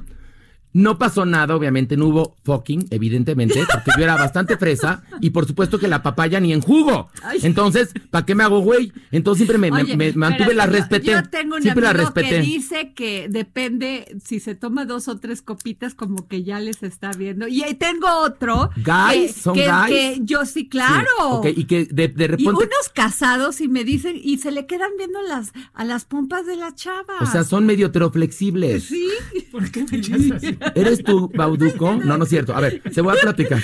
[0.75, 5.47] No pasó nada, obviamente, no hubo fucking, evidentemente, porque yo era bastante fresa y por
[5.47, 7.09] supuesto que la papaya ni en jugo.
[7.43, 8.91] Entonces, ¿para qué me hago güey?
[9.13, 11.11] Entonces siempre me, me- Oye, me mantuve, la yo- respeté.
[11.13, 12.29] Yo tengo un siempre la respeté.
[12.29, 16.83] que dice que depende, si se toma dos o tres copitas, como que ya les
[16.83, 17.47] está viendo.
[17.47, 18.69] Y ahí tengo otro.
[18.75, 19.87] Guys, que, son que- guys.
[19.87, 21.41] que yo sí, claro.
[21.41, 22.49] Sí, y que de, de Y repente...
[22.51, 26.57] unos casados y me dicen, y se le quedan viendo las, a las pompas de
[26.57, 27.13] la chava.
[27.21, 28.83] O sea, son medio heteroflexibles.
[28.83, 29.07] Sí.
[29.53, 30.57] ¿Por qué me echas así?
[30.73, 31.95] ¿Eres tú, Bauduco?
[31.95, 32.55] No, no es cierto.
[32.55, 33.61] A ver, se voy a platicar.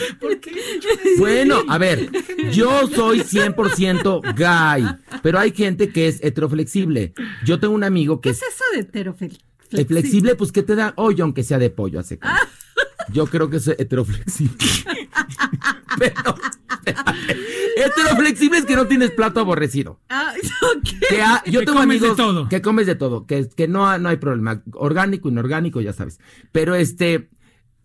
[1.17, 2.09] Bueno, a ver,
[2.51, 4.85] yo soy 100% gay,
[5.21, 7.13] pero hay gente que es heteroflexible.
[7.45, 9.45] Yo tengo un amigo que ¿Qué es es eso de heteroflexible?
[9.87, 11.99] flexible, pues ¿qué te da hoyo aunque sea de pollo?
[11.99, 12.39] Hace cuenta.
[13.11, 14.55] Yo creo que es heteroflexible.
[15.99, 16.35] pero,
[17.77, 19.99] heteroflexible es que no tienes plato aborrecido.
[20.09, 20.33] Ah,
[20.77, 20.89] ok.
[21.09, 22.49] Que ha- yo Que tengo comes de amigos todo.
[22.49, 26.19] que comes de todo, que, que no, no hay problema, orgánico, inorgánico, ya sabes.
[26.51, 27.29] Pero este,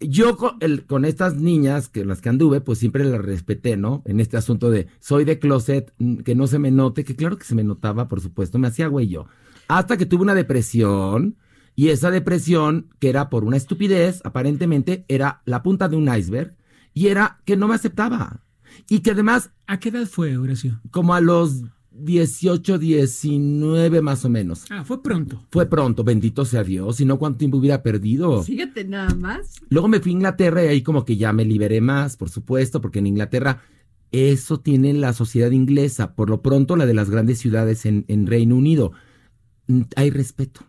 [0.00, 4.02] yo con, el- con estas niñas, que las que anduve, pues siempre las respeté, ¿no?
[4.06, 7.36] En este asunto de soy de closet, mm, que no se me note, que claro
[7.38, 9.26] que se me notaba, por supuesto, me hacía güey yo.
[9.68, 11.36] Hasta que tuve una depresión,
[11.74, 16.56] y esa depresión, que era por una estupidez, aparentemente, era la punta de un iceberg,
[16.94, 18.40] y era que no me aceptaba.
[18.88, 20.80] Y que además ¿A qué edad fue, Horacio?
[20.90, 21.62] como a los
[21.98, 24.64] 18, 19 más o menos.
[24.70, 25.42] Ah, fue pronto.
[25.50, 28.42] Fue pronto, bendito sea Dios, si no cuánto tiempo hubiera perdido.
[28.42, 29.54] Fíjate nada más.
[29.70, 32.80] Luego me fui a Inglaterra y ahí como que ya me liberé más, por supuesto,
[32.80, 33.62] porque en Inglaterra
[34.12, 38.26] eso tiene la sociedad inglesa, por lo pronto la de las grandes ciudades en, en
[38.26, 38.92] Reino Unido.
[39.66, 40.60] Mm, Hay respeto.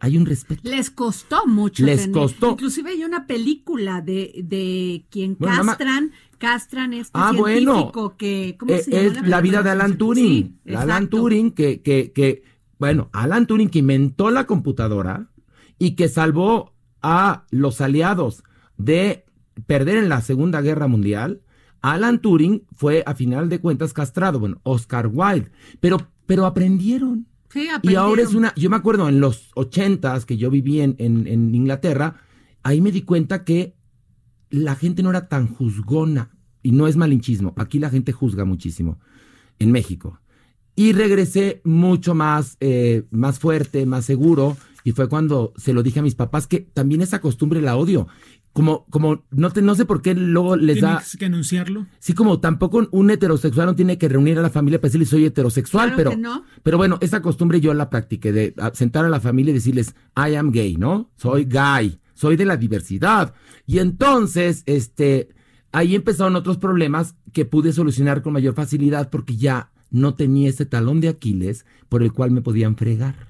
[0.00, 0.62] Hay un respeto.
[0.68, 1.84] Les costó mucho.
[1.84, 2.50] Les tener- costó.
[2.52, 6.10] Inclusive hay una película de, de quien Bueno, castran,
[6.42, 8.16] castran este Ah, científico bueno.
[8.18, 9.20] que, ¿cómo Eh, se llama?
[9.22, 10.24] es la vida de Alan Turing.
[10.64, 11.08] Sí, La Alan.
[11.08, 12.42] Turing que, que, que,
[12.78, 15.28] bueno, Alan Turing que inventó la computadora
[15.78, 18.42] y que salvó a los aliados
[18.76, 19.24] de
[19.66, 21.40] perder en la Segunda Guerra Mundial,
[21.80, 25.50] Alan Turing fue a final de cuentas castrado, bueno, Oscar Wilde,
[25.80, 27.26] pero, pero aprendieron.
[27.50, 30.94] Sí, Y ahora es una, yo me acuerdo en los ochentas que yo viví en,
[30.98, 32.16] en- en Inglaterra,
[32.62, 33.74] ahí me di cuenta que
[34.52, 36.30] la gente no era tan juzgona,
[36.62, 39.00] y no es malinchismo, aquí la gente juzga muchísimo,
[39.58, 40.20] en México.
[40.76, 46.00] Y regresé mucho más, eh, más fuerte, más seguro, y fue cuando se lo dije
[46.00, 48.08] a mis papás que también esa costumbre la odio.
[48.52, 50.98] Como, como, no, te, no sé por qué luego les da...
[50.98, 51.86] Tienes que anunciarlo.
[51.98, 55.24] Sí, como tampoco un heterosexual no tiene que reunir a la familia para decirle soy
[55.24, 56.44] heterosexual, Claro pero, que no.
[56.62, 60.34] pero bueno, esa costumbre yo la practiqué de sentar a la familia y decirles I
[60.34, 61.10] am gay, ¿no?
[61.16, 63.34] Soy gay, soy de la diversidad.
[63.66, 65.30] Y entonces, este,
[65.72, 70.64] ahí empezaron otros problemas que pude solucionar con mayor facilidad porque ya no tenía ese
[70.64, 73.26] talón de Aquiles por el cual me podían fregar.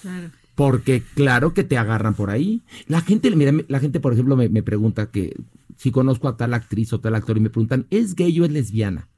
[0.00, 0.30] Claro.
[0.54, 2.62] Porque claro que te agarran por ahí.
[2.86, 5.36] La gente, mira, la gente, por ejemplo, me, me pregunta que
[5.76, 8.50] si conozco a tal actriz o tal actor y me preguntan, ¿es gay o es
[8.50, 9.10] lesbiana?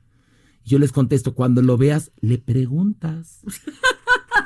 [0.64, 3.42] Yo les contesto, cuando lo veas, le preguntas.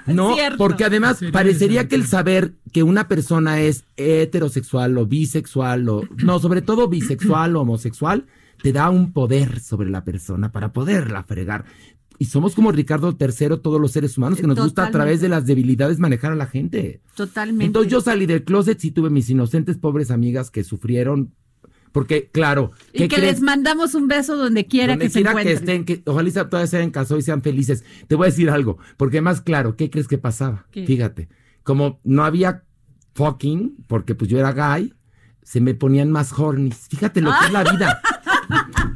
[0.07, 0.59] No, Cierto.
[0.59, 6.39] porque además parecería que el saber que una persona es heterosexual o bisexual o no,
[6.39, 8.27] sobre todo bisexual o homosexual,
[8.63, 11.65] te da un poder sobre la persona para poderla fregar.
[12.19, 15.29] Y somos como Ricardo III, todos los seres humanos, que nos gusta a través de
[15.29, 17.01] las debilidades manejar a la gente.
[17.17, 17.65] Totalmente.
[17.65, 21.35] Entonces yo salí del closet, sí tuve mis inocentes pobres amigas que sufrieron,
[21.95, 25.33] porque claro, y ¿qué que les mandamos un beso donde quiera Donde que se quiera
[25.35, 25.81] que encuentren.
[25.81, 27.85] estén, que ojalá se- todavía se hayan casado y sean felices.
[28.09, 30.67] Te voy a decir algo, porque más claro, ¿qué crees que pasaba?
[30.73, 30.85] ¿Qué?
[30.87, 31.29] Fíjate,
[31.63, 32.65] como no había
[33.15, 34.93] fucking, porque pues yo era gay,
[35.45, 36.89] se me ponían más hornies.
[36.91, 38.01] Fíjate lo que es la vida.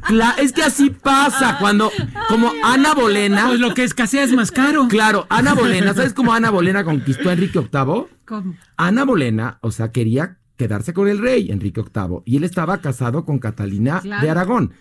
[0.07, 1.91] Cla- es que así pasa cuando,
[2.27, 4.87] como Ana Bolena, Pues lo que escasea es más caro.
[4.89, 8.05] claro, Ana Bolena, ¿sabes cómo Ana Bolena conquistó a Enrique VIII?
[8.25, 8.55] ¿Cómo?
[8.77, 13.25] Ana Bolena, o sea, quería quedarse con el rey, Enrique VIII, y él estaba casado
[13.25, 14.21] con Catalina Claro.
[14.23, 14.73] de Aragón.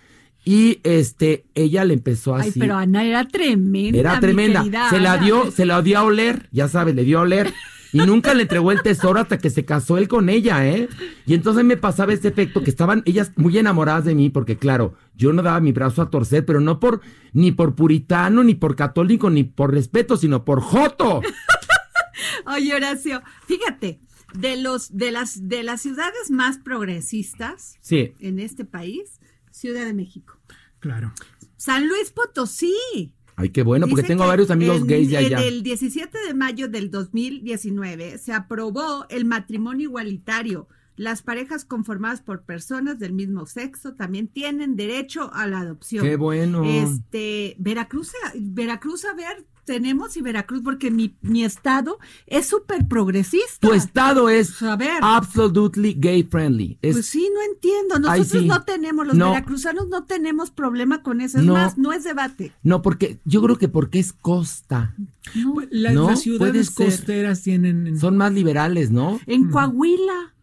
[0.44, 2.58] Y este, ella le empezó Ay, así.
[2.60, 3.98] pero Ana era tremenda.
[3.98, 4.60] era tremenda.
[4.64, 5.22] querida Se la Ana.
[5.24, 7.54] dio, se la dio a oler, ya sabes, le dio a oler.
[7.92, 10.88] Y nunca le entregó el tesoro hasta que se casó él con ella, ¿eh?
[11.26, 14.92] Y entonces me pasaba este efecto que estaban ellas muy enamoradas de mí, porque claro,
[15.16, 17.00] yo no daba mi brazo a torcer, pero no por,
[17.32, 21.22] ni por puritano, ni por católico, ni por respeto, sino por joto.
[22.46, 24.00] Oye, Horacio, fíjate,
[24.34, 28.12] de los de las de las ciudades más progresistas Sí.
[28.20, 30.38] en este país, Ciudad de México.
[30.80, 31.12] Claro.
[31.56, 33.14] San Luis Potosí.
[33.36, 35.42] Ay, qué bueno, porque Dice tengo varios amigos en- gays de allá.
[35.42, 40.68] El 17 de mayo del 2019 se aprobó el matrimonio igualitario.
[40.96, 46.04] Las parejas conformadas por personas del mismo sexo también tienen derecho a la adopción.
[46.04, 46.64] Qué bueno.
[46.64, 53.68] Este, Veracruz, Veracruz, a ver, tenemos y Veracruz, porque mi, mi estado es súper progresista.
[53.68, 54.98] Tu estado es A ver.
[55.02, 56.78] absolutely gay friendly.
[56.82, 57.98] Es, Pues sí, no entiendo.
[58.00, 58.48] Nosotros sí.
[58.48, 59.30] no tenemos, los No.
[59.30, 61.38] veracruzanos no tenemos problema con eso.
[61.38, 61.52] Es No.
[61.52, 62.52] más, no es debate.
[62.62, 64.94] No, porque yo creo que porque es costa.
[65.34, 65.54] No.
[65.54, 67.98] Pues, la- las ciudades costeras tienen.
[68.00, 69.20] Son más liberales, ¿no?
[69.26, 70.34] En Coahuila,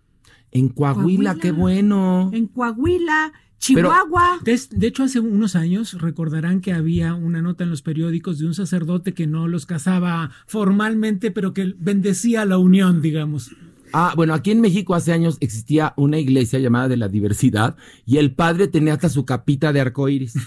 [0.52, 1.36] En Coahuila, Coahuila.
[1.42, 2.30] qué bueno.
[2.32, 3.34] en Coahuila,
[3.74, 4.40] Pero- Chihuahua.
[4.44, 8.46] De, de hecho, hace unos años recordarán que había una nota en los periódicos de
[8.46, 13.52] un sacerdote que no los casaba formalmente, pero que bendecía la unión, digamos.
[13.94, 18.18] Ah, bueno, aquí en México hace años existía una iglesia llamada de la diversidad y
[18.18, 20.34] el padre tenía hasta su capita de arcoíris.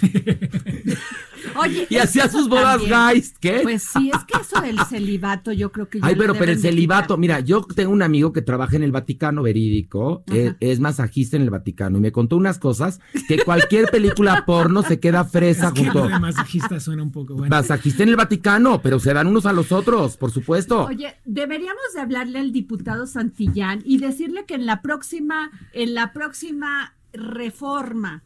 [1.60, 3.60] Oye, Y hacía sus bodas gays, ¿qué?
[3.62, 7.06] Pues sí, es que eso del celibato yo creo que Ay, pero, pero el celibato,
[7.14, 7.18] quitar.
[7.18, 11.42] mira, yo tengo un amigo que trabaja en el Vaticano verídico, es, es masajista en
[11.42, 15.72] el Vaticano y me contó unas cosas que cualquier película porno se queda fresa Es
[15.74, 16.08] que junto.
[16.08, 17.48] de masajista suena un poco bueno.
[17.54, 20.84] Masajista en el Vaticano, pero se dan unos a los otros, por supuesto.
[20.84, 26.12] Oye, deberíamos de hablarle al diputado Santillán y decirle que en la próxima, en la
[26.12, 28.22] próxima reforma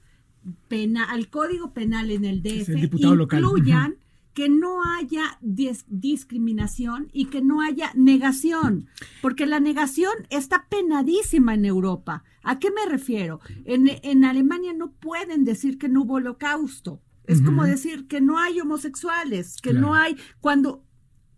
[0.69, 3.43] pena, al Código Penal en el DF el diputado local.
[3.43, 3.97] incluyan
[4.35, 8.89] que no haya dis- discriminación y que no haya negación,
[9.21, 12.25] porque la negación está penadísima en Europa.
[12.43, 13.41] ¿A qué me refiero?
[13.67, 17.01] En, en Alemania no pueden decir que no hubo holocausto.
[17.27, 20.83] Es como decir que no hay homosexuales, que no hay, cuando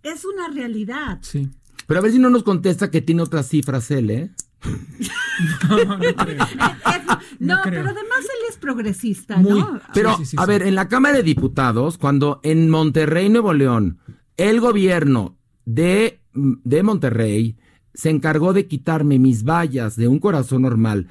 [0.03, 1.19] es una realidad.
[1.23, 1.51] Sí.
[1.87, 4.31] Pero a ver si no nos contesta que tiene otras cifras él, ¿eh?
[5.69, 6.43] No, no creo.
[6.45, 7.07] Es-
[7.41, 7.83] no, No creo.
[7.83, 9.61] pero además él es progresista, Muy.
[9.61, 9.81] ¿no?
[9.93, 10.49] Pero, Sí, sí, sí, a sí.
[10.49, 13.99] ver, en la Cámara de Diputados, cuando en Monterrey, Nuevo León,
[14.37, 17.57] el gobierno de, de Monterrey
[17.93, 21.09] se encargó de quitarme mis vallas de un corazón normal,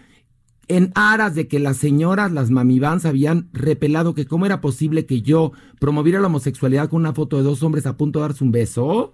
[0.69, 5.21] en aras de que las señoras, las mamivans, habían repelado que cómo era posible que
[5.21, 8.51] yo promoviera la homosexualidad con una foto de dos hombres a punto de darse un
[8.51, 9.13] beso,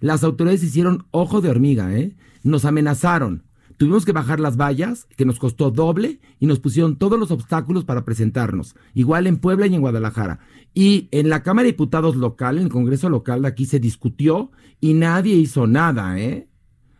[0.00, 2.14] las autoridades hicieron ojo de hormiga, ¿eh?
[2.42, 3.44] Nos amenazaron.
[3.76, 7.84] Tuvimos que bajar las vallas, que nos costó doble, y nos pusieron todos los obstáculos
[7.84, 8.76] para presentarnos.
[8.94, 10.38] Igual en Puebla y en Guadalajara.
[10.74, 14.52] Y en la Cámara de Diputados local, en el Congreso local de aquí, se discutió
[14.80, 16.48] y nadie hizo nada, ¿eh?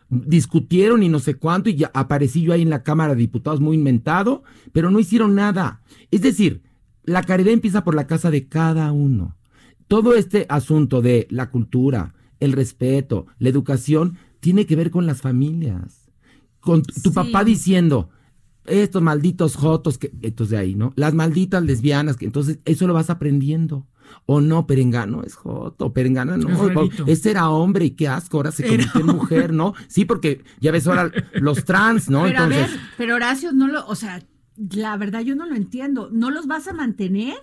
[0.09, 3.61] Discutieron y no sé cuánto, y ya aparecí yo ahí en la Cámara de Diputados
[3.61, 5.81] muy inventado, pero no hicieron nada.
[6.11, 6.61] Es decir,
[7.03, 9.35] la caridad empieza por la casa de cada uno.
[9.87, 15.21] Todo este asunto de la cultura, el respeto, la educación, tiene que ver con las
[15.21, 16.04] familias.
[16.65, 18.09] Con tu papá diciendo,
[18.65, 20.93] estos malditos jotos, que, entonces de ahí, ¿no?
[20.95, 23.87] Las malditas lesbianas, que entonces eso lo vas aprendiendo.
[24.27, 28.67] O no, Perengano es joto, Perengano no, ese era hombre y qué asco, ahora se
[28.67, 29.73] convirtió en mujer, ¿no?
[29.87, 32.23] Sí, porque ya ves ahora los trans, ¿no?
[32.23, 34.21] Pero a ver, pero Horacio no lo, o sea,
[34.57, 36.09] la verdad yo no lo entiendo.
[36.11, 37.35] ¿No los vas a mantener?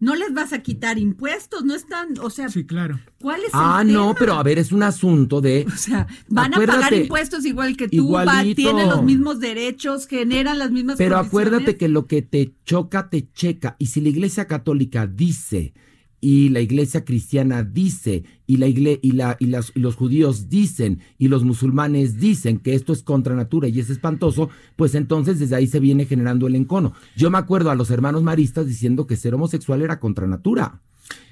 [0.00, 3.00] No les vas a quitar impuestos, no están, o sea, sí, claro.
[3.20, 5.66] ¿Cuál es ah, el no, pero a ver, es un asunto de.
[5.66, 10.58] O sea, van a pagar impuestos igual que tú, va, tienen los mismos derechos, generan
[10.58, 10.98] las mismas.
[10.98, 13.76] Pero acuérdate que lo que te choca te checa.
[13.78, 15.74] Y si la Iglesia Católica dice
[16.20, 20.48] y la iglesia cristiana dice, y, la igle y, la, y, las, y, los judíos
[20.48, 25.38] dicen, y los musulmanes dicen que esto es contra natura y es espantoso, pues entonces
[25.38, 26.92] desde ahí se viene generando el encono.
[27.16, 30.80] Yo me acuerdo a los hermanos maristas diciendo que ser homosexual era contra natura.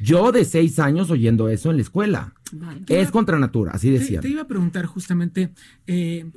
[0.00, 2.34] Yo de seis años oyendo eso en la escuela.
[2.88, 4.20] Es contra natura, así decía.
[4.20, 5.52] Te, iba a preguntar justamente,
[5.86, 6.30] eh,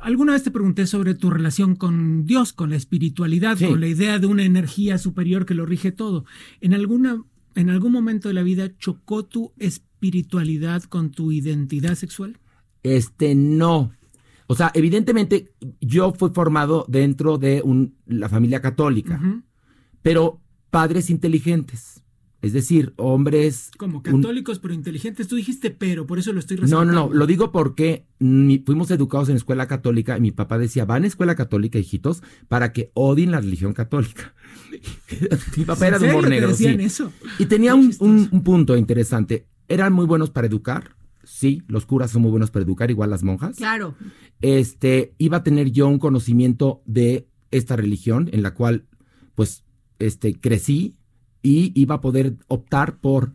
[0.00, 4.18] alguna vez te pregunté sobre tu relación con Dios, con la espiritualidad, con la idea
[4.18, 6.24] de una energía superior que lo rige todo.
[6.60, 7.22] En alguna
[7.56, 12.38] ¿En algún momento de la vida chocó tu espiritualidad con tu identidad sexual?
[12.82, 13.92] Este, no.
[14.46, 17.62] O sea, evidentemente yo fui formado dentro de
[18.04, 19.20] la familia católica,
[20.02, 20.40] pero
[20.70, 22.04] padres inteligentes.
[22.46, 23.70] Es decir, hombres...
[23.76, 25.28] Como católicos pero inteligentes.
[25.28, 26.92] Tú dijiste pero, por eso lo estoy resaltando.
[26.92, 27.14] No, no, no.
[27.14, 31.34] Lo digo porque fuimos educados en escuela católica y mi papá decía, van a escuela
[31.34, 34.34] católica, hijitos, para que odien la religión católica.
[35.56, 36.50] mi papá era de humor negro.
[36.50, 37.12] Eso?
[37.38, 39.46] Y tenía un, un, punto interesante.
[39.68, 40.96] Eran muy buenos para educar.
[41.24, 43.56] Sí, los curas son muy buenos para educar, igual las monjas.
[43.56, 43.96] Claro.
[44.40, 48.86] Este, iba a tener yo un conocimiento de esta religión en la cual,
[49.34, 49.64] pues,
[49.98, 50.96] este, crecí
[51.42, 53.32] y iba a poder optar por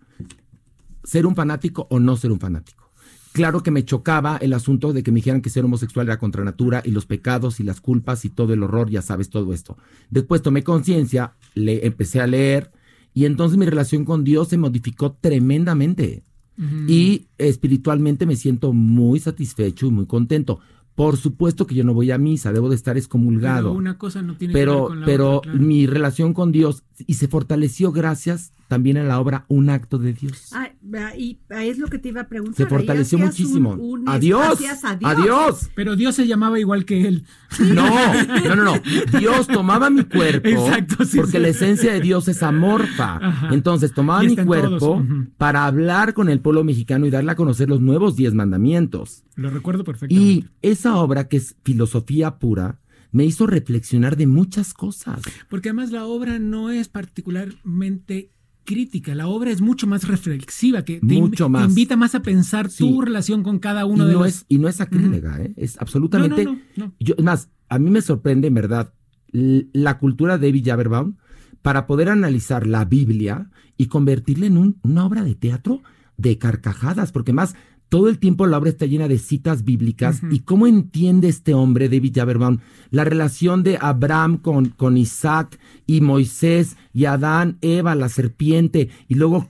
[1.03, 2.91] ser un fanático o no ser un fanático.
[3.33, 6.43] Claro que me chocaba el asunto de que me dijeran que ser homosexual era contra
[6.43, 9.77] natura y los pecados y las culpas y todo el horror, ya sabes, todo esto.
[10.09, 12.71] Después tomé conciencia, le empecé a leer
[13.13, 16.23] y entonces mi relación con Dios se modificó tremendamente.
[16.87, 20.59] Y espiritualmente me siento muy satisfecho y muy contento.
[21.01, 23.69] Por supuesto que yo no voy a misa, debo de estar excomulgado.
[23.69, 26.51] Pero una cosa no tiene pero, que ver con la Pero otra, mi relación con
[26.51, 30.51] Dios y se fortaleció gracias también en la obra Un acto de Dios.
[30.53, 30.69] Ah,
[31.17, 32.55] y es lo que te iba a preguntar.
[32.55, 33.77] Se fortaleció muchísimo.
[34.05, 34.59] adiós,
[35.03, 35.69] adiós.
[35.75, 37.25] Pero Dios se llamaba igual que él.
[37.59, 37.85] No,
[38.45, 38.73] no, no, no.
[39.19, 40.47] Dios tomaba mi cuerpo.
[40.47, 43.19] Exacto, sí, porque la esencia de Dios es amorfa.
[43.51, 45.03] Entonces tomaba mi cuerpo
[45.37, 49.23] para hablar con el pueblo mexicano y darle a conocer los nuevos diez mandamientos.
[49.35, 50.31] Lo recuerdo perfectamente.
[50.31, 52.79] Y esa obra que es filosofía pura,
[53.11, 55.21] me hizo reflexionar de muchas cosas.
[55.49, 58.31] Porque además la obra no es particularmente
[58.63, 61.67] crítica, la obra es mucho más reflexiva, que te, mucho más.
[61.67, 64.27] invita más a pensar tu relación con cada uno y de no los...
[64.27, 65.53] Es, y no es sacrílega, ¿eh?
[65.57, 66.45] es absolutamente...
[66.45, 68.93] No, no, yo, más, a mí me sorprende, en verdad,
[69.31, 71.15] la cultura de David Jaberbaum
[71.61, 75.81] para poder analizar la Biblia y convertirla en una obra de teatro
[76.17, 77.55] de carcajadas, porque más
[77.91, 80.21] todo el tiempo la obra está llena de citas bíblicas.
[80.31, 85.99] ¿Y cómo entiende este hombre, David Jaberbaum, la relación de Abraham con, con Isaac y
[85.99, 89.49] Moisés y Adán, Eva, la serpiente, y luego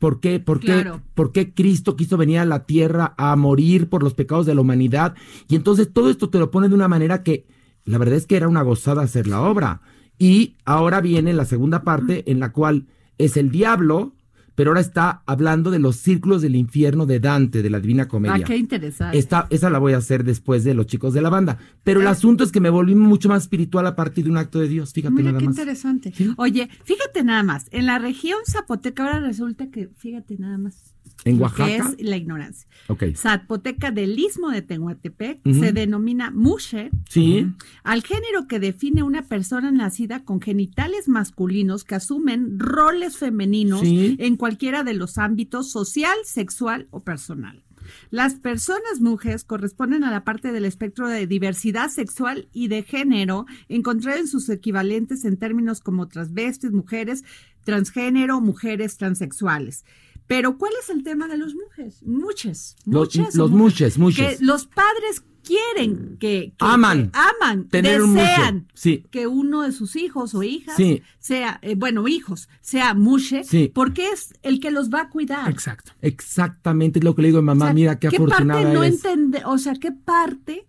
[0.00, 4.02] ¿Por qué, por, qué, ¿Por qué Cristo quiso venir a la tierra a morir por
[4.02, 5.14] los pecados de la humanidad?
[5.48, 7.46] Y entonces todo esto te lo pone de una manera que
[7.84, 9.80] la verdad es que era una gozada hacer la obra.
[10.18, 14.12] Y ahora viene la segunda parte en la cual es el diablo
[14.56, 18.36] pero ahora está hablando de los círculos del infierno de Dante, de la Divina Comedia.
[18.36, 19.16] Ah, qué interesante.
[19.16, 21.58] Esta, esa la voy a hacer después de los chicos de la banda.
[21.84, 24.58] Pero el asunto es que me volví mucho más espiritual a partir de un acto
[24.58, 24.92] de Dios.
[24.92, 25.56] Fíjate Mira, nada qué más.
[25.56, 26.12] interesante.
[26.38, 27.66] Oye, fíjate nada más.
[27.70, 30.95] En la región Zapoteca ahora resulta que, fíjate nada más.
[31.26, 31.66] ¿En Oaxaca?
[31.66, 32.68] Que es la ignorancia.
[32.88, 33.04] Ok.
[33.14, 37.46] Zapoteca del Istmo de Tehuantepec se denomina mushe Sí.
[37.84, 44.16] al género que define una persona nacida con genitales masculinos que asumen roles femeninos Sí.
[44.18, 47.62] en cualquiera de los ámbitos social, sexual o personal.
[48.10, 53.46] Las personas mujeres corresponden a la parte del espectro de diversidad sexual y de género,
[53.68, 57.22] encontrado en sus equivalentes en términos como transvestis, mujeres,
[57.64, 59.84] transgénero, mujeres transexuales.
[60.26, 62.02] Pero ¿cuál es el tema de los mujeres?
[62.04, 64.38] Muchas, Los, muchas, los muches, muches.
[64.38, 67.10] que los padres quieren que, que- Aman.
[67.12, 68.66] que aman, Tener un desean mushe.
[68.74, 69.04] Sí.
[69.12, 71.02] que uno de sus hijos o hijas Sí.
[71.20, 73.70] sea, eh, bueno, hijos, sea mushe, Sí.
[73.72, 75.48] porque es el que los va a cuidar.
[75.48, 75.92] Exacto.
[76.02, 78.74] Exactamente es lo que le digo a mi O mamá, sea, mira qué, afortunada parte
[78.74, 78.96] no eres.
[78.96, 80.66] entende, o sea, qué parte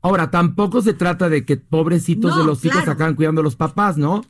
[0.00, 2.92] Ahora, tampoco se trata de que pobrecitos No, de los hijos claro.
[2.92, 4.24] acaban cuidando a los papás, ¿no?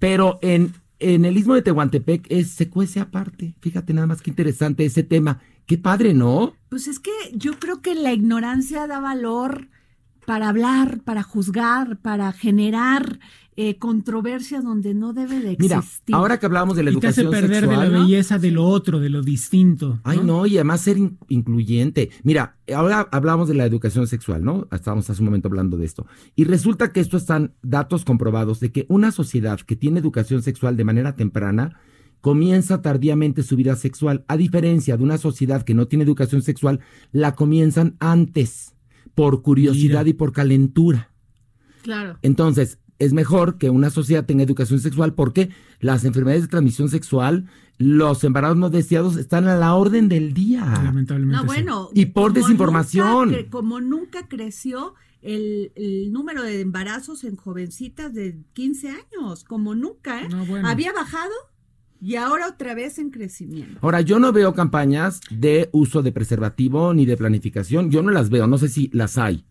[0.00, 3.54] Pero en, en el istmo de Tehuantepec es, se cuece aparte.
[3.60, 5.40] Fíjate nada más qué interesante ese tema.
[5.66, 6.54] Qué padre, ¿no?
[6.68, 9.68] Pues es que yo creo que la ignorancia da valor
[10.26, 13.18] para hablar, para juzgar, para generar
[13.56, 16.14] eh, controversias donde no debe de Mira, existir.
[16.14, 18.06] ahora que hablábamos de la Y te hace educación perder de la sexual, ¿no?
[18.06, 20.00] belleza de lo otro, de lo distinto.
[20.04, 22.10] Ay, no, y además ser in- incluyente.
[22.22, 24.68] Mira, ahora hablamos de la educación sexual, ¿no?
[24.72, 26.06] Estábamos hace un momento hablando de esto.
[26.34, 30.76] Y resulta que esto están datos comprobados de que una sociedad que tiene educación sexual
[30.76, 31.78] de manera temprana
[32.22, 36.78] comienza tardíamente su vida sexual, a diferencia de una sociedad que no tiene educación sexual,
[37.10, 38.74] la comienzan antes,
[39.14, 40.10] por curiosidad Mira.
[40.10, 41.10] y por calentura.
[41.82, 42.18] Claro.
[42.22, 45.50] Entonces, es mejor que una sociedad tenga educación sexual porque
[45.80, 47.48] las enfermedades de transmisión sexual,
[47.78, 50.64] los embarazos no deseados están a la orden del día.
[50.84, 51.36] Lamentablemente.
[51.36, 51.46] No, sí.
[51.46, 51.88] bueno.
[51.94, 53.30] Y por como desinformación.
[53.32, 59.74] nunca como nunca creció el, el número de embarazos en jovencitas de 15 años, como
[59.74, 60.28] nunca, ¿eh?
[60.28, 60.68] No, bueno.
[60.68, 61.32] Había bajado
[62.02, 63.78] y ahora otra vez en crecimiento.
[63.80, 67.92] Ahora, yo no veo campañas de uso de preservativo ni de planificación.
[67.92, 69.44] Yo no las veo, no sé si las hay.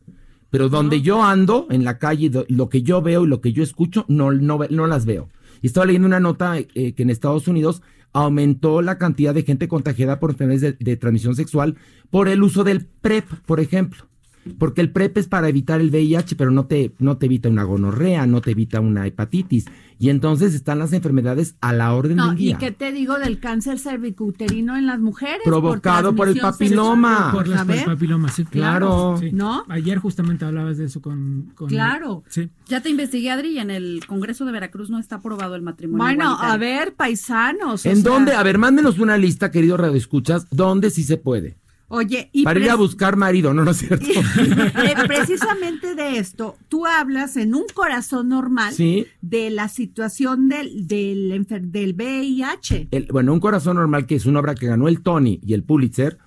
[0.50, 3.64] Pero donde yo ando en la calle, lo que yo veo y lo que yo
[3.64, 5.30] escucho, no, no, no las veo.
[5.62, 9.70] Y estaba leyendo una nota eh, que en Estados Unidos aumentó la cantidad de gente
[9.70, 11.78] contagiada por enfermedades de, de transmisión sexual
[12.10, 14.11] por el uso del PrEP, por ejemplo.
[14.58, 17.64] Porque el PrEP es para evitar el VIH, pero no te, no te evita una
[17.64, 19.66] gonorrea, no te evita una hepatitis.
[20.00, 22.58] Y entonces están las enfermedades a la orden No, del y día.
[22.58, 25.42] qué te digo del cáncer cervicouterino en las mujeres.
[25.46, 27.10] Provocado por el papiloma.
[27.18, 27.32] sexual.
[27.34, 28.44] Por las A por el ver, papiloma, sí.
[28.46, 29.18] Claro.
[29.20, 29.30] Sí.
[29.32, 29.64] ¿No?
[29.70, 31.52] Ayer justamente hablabas de eso con...
[31.56, 32.24] con- Claro.
[32.28, 32.50] Sí.
[32.68, 36.04] Ya te investigué, Adri, y en el Congreso de Veracruz no está aprobado el matrimonio
[36.04, 36.54] Bueno, igualitario.
[36.54, 37.86] a ver, paisanos.
[37.86, 38.34] o ¿En sea, dónde?
[38.34, 41.58] A ver, mándenos una lista, querido Radio Escuchas, dónde sí se puede.
[41.94, 44.06] Oye, y Para ir a buscar marido, no, no es cierto.
[44.12, 49.06] Eh, precisamente de esto, tú hablas en un corazón normal Sí.
[49.22, 52.88] de la situación del, del, del VIH.
[52.92, 55.64] El- bueno, Un Corazón Normal, que es una obra que ganó el Tony y el
[55.64, 56.18] Pulitzer,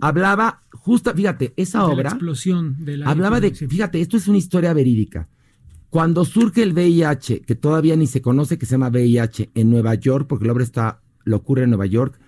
[0.00, 3.10] hablaba, justa, fíjate, esa De la obra explosión de la...
[3.10, 5.28] hablaba de, fíjate, esto es una historia verídica.
[5.90, 9.94] Cuando surge el VIH, que todavía ni se conoce que se llama VIH en Nueva
[9.94, 12.18] York, porque la obra está, lo ocurre en Nueva York,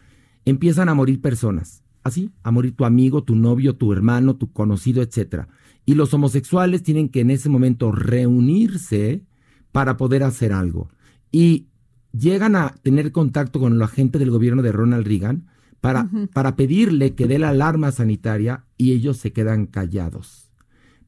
[0.45, 1.83] empiezan a morir personas.
[2.03, 5.49] Así, a morir tu amigo, tu novio, tu hermano, tu conocido, etcétera.
[5.85, 9.25] Y los homosexuales tienen que en ese momento reunirse
[9.73, 10.89] para poder hacer algo.
[11.31, 11.69] Y
[12.13, 15.49] llegan a tener contacto con la gente del gobierno de Ronald Reagan
[15.81, 20.51] para, para pedirle que dé la alarma sanitaria y ellos se quedan callados.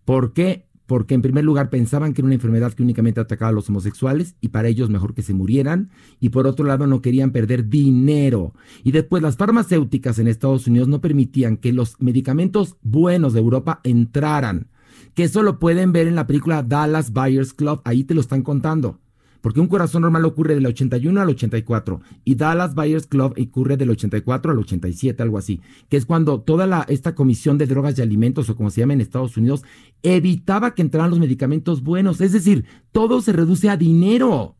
[0.04, 0.66] ¿Por qué?
[0.92, 4.36] Porque en primer lugar pensaban que era una enfermedad que únicamente atacaba a los homosexuales
[4.42, 5.88] y para ellos mejor que se murieran
[6.20, 8.52] y por otro lado no querían perder dinero.
[8.84, 13.80] Y después las farmacéuticas en Estados Unidos no permitían que los medicamentos buenos de Europa
[13.84, 14.68] entraran.
[15.14, 18.42] Que eso lo pueden ver en la película Dallas Buyers Club, ahí te lo están
[18.42, 19.00] contando.
[19.42, 23.90] Porque un corazón normal ocurre del 81 al 84 y Dallas Buyers Club ocurre del
[23.90, 28.02] 84 al 87, algo así, que es cuando toda la, esta comisión de drogas y
[28.02, 29.62] alimentos o como se llama en Estados Unidos
[30.02, 34.56] evitaba que entraran los medicamentos buenos, es decir, todo se reduce a dinero.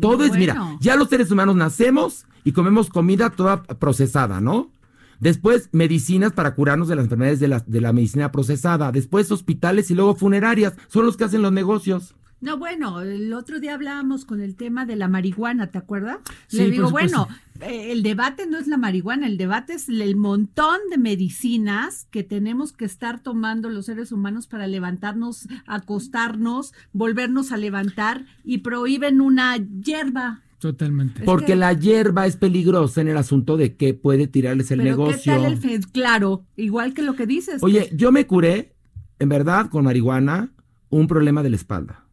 [0.00, 0.38] Todo es, bueno.
[0.38, 4.72] mira, ya los seres humanos nacemos y comemos comida toda procesada, ¿no?
[5.20, 8.92] Después, medicinas para curarnos de las enfermedades de la, de la medicina procesada.
[8.92, 10.74] Después, hospitales y luego funerarias.
[10.86, 12.14] Son los que hacen los negocios.
[12.40, 16.18] No, bueno, el otro día hablábamos con el tema de la marihuana, ¿te acuerdas?
[16.46, 17.26] Sí, Le digo, bueno,
[17.60, 22.22] eh, el debate no es la marihuana, el debate es el montón de medicinas que
[22.22, 29.20] tenemos que estar tomando los seres humanos para levantarnos, acostarnos, volvernos a levantar y prohíben
[29.20, 30.42] una hierba.
[30.60, 31.22] Totalmente.
[31.24, 34.90] Porque que- la hierba es peligrosa en el asunto de que puede tirarles el Pero
[34.90, 35.32] negocio.
[35.34, 37.62] ¿qué tal el fe- Claro, igual que lo que dices.
[37.62, 38.74] Oye, yo me curé,
[39.18, 40.50] en verdad, con marihuana,
[40.90, 42.04] un problema de la espalda.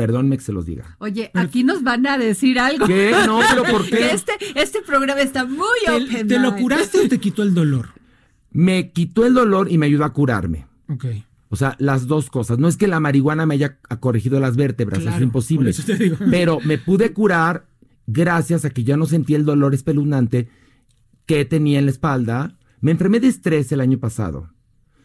[0.00, 0.96] Perdónme que se los diga.
[0.98, 2.86] Oye, aquí nos van a decir algo.
[2.86, 3.12] ¿Qué?
[3.26, 3.90] No, pero ¿por qué?
[3.98, 6.26] Que Este, este programa está muy ¿Te, open.
[6.26, 7.90] te lo curaste o te quitó el dolor?
[8.50, 10.66] Me quitó el dolor y me ayudó a curarme.
[10.88, 11.04] Ok.
[11.50, 12.58] O sea, las dos cosas.
[12.58, 15.70] No es que la marihuana me haya corregido las vértebras, eso es imposible.
[15.72, 16.16] por eso te digo.
[16.30, 17.66] Pero me pude curar
[18.06, 20.48] gracias a que ya no sentí el dolor espeluznante
[21.26, 22.56] que tenía en la espalda.
[22.80, 24.48] Me enfermé de estrés el año pasado.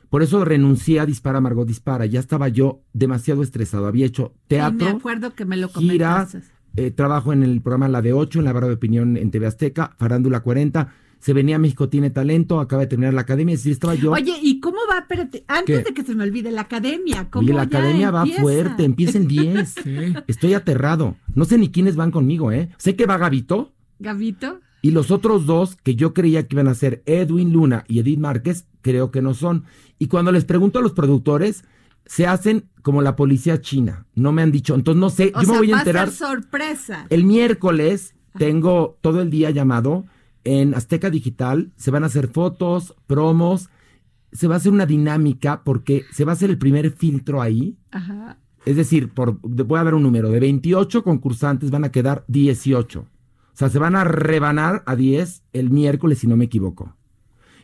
[0.10, 2.06] Por eso renuncié a Dispara, Margot Dispara.
[2.06, 3.88] Ya estaba yo demasiado estresado.
[3.88, 6.42] Había hecho Sí, teatro, me acuerdo que me lo comentaste.
[6.78, 9.48] eh, trabajo en el programa La de 8, en la barra de opinión en TV
[9.48, 10.90] Azteca, Farándula 40.
[11.20, 14.12] se venía a México Tiene Talento, acaba de terminar la academia, es decir, estaba yo...
[14.12, 15.00] Oye, ¿y cómo va?
[15.00, 15.84] Espérate, antes ¿Qué?
[15.84, 18.42] de que se me olvide, la academia, ¿cómo Oye, la ya academia va empieza?
[18.44, 19.76] fuerte, empieza el 10.
[20.28, 21.16] Estoy aterrado.
[21.34, 22.70] No sé ni quiénes van conmigo, ¿eh?
[22.78, 26.76] Sé que va Gavito Gabito, y los otros dos que yo creía que iban a
[26.76, 29.64] ser Edwin Luna y Edith Márquez, creo que no son.
[29.98, 31.64] Y cuando les pregunto a los productores,
[32.06, 34.06] se hacen como la policía china.
[34.14, 34.76] No me han dicho.
[34.76, 36.08] Entonces no sé, o yo sea, me voy a va enterar.
[36.10, 37.08] a ser sorpresa.
[37.10, 40.06] El miércoles tengo todo el día llamado
[40.44, 41.72] en Azteca Digital.
[41.78, 43.72] Se van a hacer fotos, promos.
[44.34, 47.76] Se va a hacer una dinámica porque se va a hacer el primer filtro ahí.
[47.90, 48.38] Ajá.
[48.68, 50.30] Es decir, por, voy a dar un número.
[50.30, 53.08] De 28 concursantes van a quedar 18.
[53.56, 56.96] O sea, se van a rebanar a 10 el miércoles, si no me equivoco.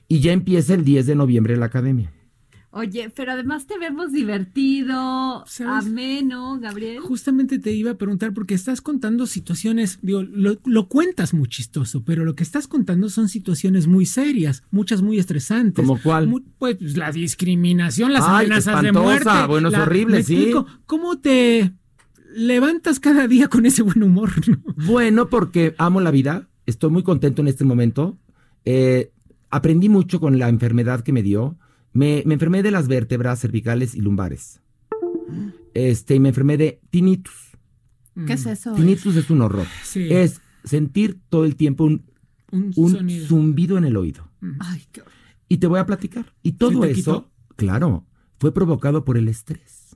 [0.08, 2.14] Y ya empieza el 10 de noviembre la academia.
[2.74, 5.86] Oye, pero además te vemos divertido, ¿Sabes?
[5.88, 7.00] ameno, Gabriel.
[7.02, 12.04] Justamente te iba a preguntar porque estás contando situaciones, digo, lo, lo cuentas muy chistoso,
[12.06, 15.86] pero lo que estás contando son situaciones muy serias, muchas muy estresantes.
[15.86, 16.28] ¿Cómo cuál?
[16.28, 19.48] Muy- pues la discriminación, las Ay, amenazas de espantosa, muerte.
[19.48, 20.36] bueno, es la- horrible, ¿me sí.
[20.36, 20.66] explico?
[20.86, 21.74] ¿Cómo te
[22.36, 24.32] levantas cada día con ese buen humor?
[24.48, 24.58] no?
[24.86, 26.48] Bueno, porque amo la vida.
[26.66, 28.18] Estoy muy contento en este momento.
[28.66, 29.12] Eh,
[29.50, 31.58] aprendí mucho con la enfermedad que me dio.
[31.94, 34.62] Me, me enfermé de las vértebras cervicales y lumbares.
[35.74, 37.34] Este, y me enfermé de tinnitus.
[38.28, 38.74] ¿Qué es eso?
[38.74, 39.66] Tinnitus es un horror.
[39.84, 40.08] Sí.
[40.12, 42.06] Es sentir todo el tiempo un,
[42.52, 43.28] Un, un sonido.
[43.28, 44.30] zumbido en el oído.
[44.60, 45.02] Ay, qué.
[45.48, 46.34] Y te voy a platicar.
[46.44, 47.32] Y todo eso, quitó?
[47.56, 48.06] claro,
[48.40, 49.91] fue provocado por el estrés.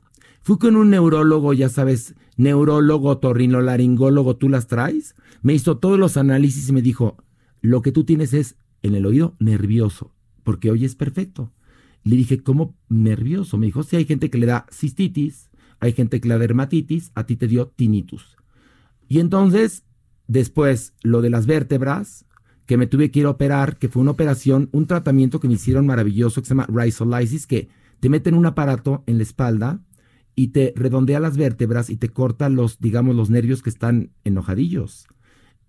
[0.46, 5.16] Fui con un neurólogo, ya sabes, neurólogo, torrinolaringólogo, tú las traes.
[5.42, 7.18] Me hizo todos los análisis y me dijo,
[7.62, 11.52] lo que tú tienes es en el oído nervioso, porque hoy es perfecto.
[12.04, 13.58] Le dije, ¿cómo nervioso?
[13.58, 17.12] Me dijo, sí, hay gente que le da cistitis, hay gente que le da dermatitis,
[17.16, 18.38] a ti te dio tinnitus.
[19.08, 19.84] Y entonces,
[20.28, 22.28] después, lo de las vértebras,
[22.68, 25.56] que me tuve que ir a operar, que fue una operación, un tratamiento que me
[25.56, 27.68] hicieron maravilloso que se llama Rhizolysis, que
[28.00, 29.82] te meten un aparato en la espalda
[30.36, 35.08] y te redondea las vértebras y te corta los, digamos, los nervios que están enojadillos.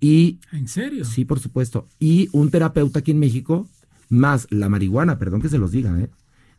[0.01, 1.05] Y ¿En serio?
[1.05, 1.87] sí, por supuesto.
[1.99, 3.69] Y un terapeuta aquí en México,
[4.09, 6.11] más la marihuana, perdón que se los diga, ¿eh?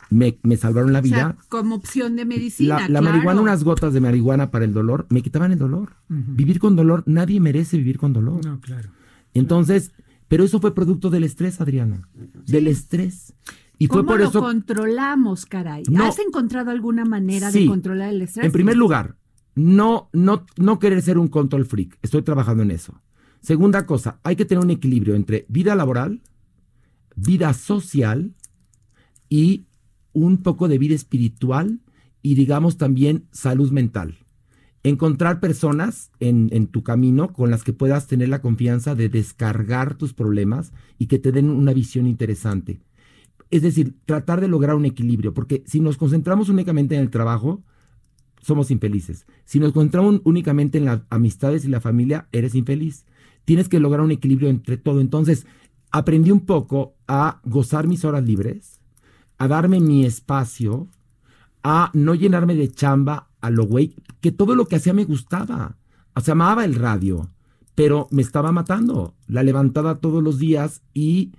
[0.09, 1.15] me, me salvaron la O vida.
[1.15, 2.75] sea, como opción de medicina.
[2.75, 3.05] La, la claro.
[3.15, 5.97] marihuana, unas gotas de marihuana para el dolor, me quitaban el dolor.
[6.07, 8.43] Vivir con dolor, nadie merece vivir con dolor.
[8.45, 8.89] No, claro.
[9.33, 9.91] Entonces,
[10.29, 12.07] pero eso fue producto del estrés, Adriana.
[12.47, 13.33] Del estrés.
[13.79, 14.41] Y fue ¿Cómo por lo eso.
[14.41, 15.83] controlamos, caray?
[15.89, 16.05] No.
[16.05, 17.61] ¿Has encontrado alguna manera Sí.
[17.61, 18.45] de controlar el estrés?
[18.45, 19.17] En primer lugar,
[19.55, 21.97] no, no, no querer ser un control freak.
[22.01, 23.01] Estoy trabajando en eso.
[23.39, 26.21] Segunda cosa, hay que tener un equilibrio entre vida laboral,
[27.15, 28.33] vida social
[29.29, 29.67] y
[30.13, 31.81] un poco de vida espiritual
[32.23, 34.17] y digamos también salud mental.
[34.83, 39.95] Encontrar personas en, en tu camino con las que puedas tener la confianza de descargar
[39.95, 42.79] tus problemas y que te den una visión interesante.
[43.49, 47.63] Es decir, tratar de lograr un equilibrio, porque si nos concentramos únicamente en el trabajo,
[48.41, 49.25] somos infelices.
[49.45, 53.05] Si nos concentramos únicamente en las amistades y la familia, eres infeliz.
[53.45, 55.01] Tienes que lograr un equilibrio entre todo.
[55.01, 55.45] Entonces,
[55.91, 58.79] aprendí un poco a gozar mis horas libres,
[59.37, 60.87] a darme mi espacio,
[61.63, 65.77] a no llenarme de chamba a lo güey, que todo lo que hacía me gustaba.
[66.15, 67.29] O sea, amaba el radio,
[67.75, 69.13] pero me estaba matando.
[69.27, 71.33] La levantada todos los días y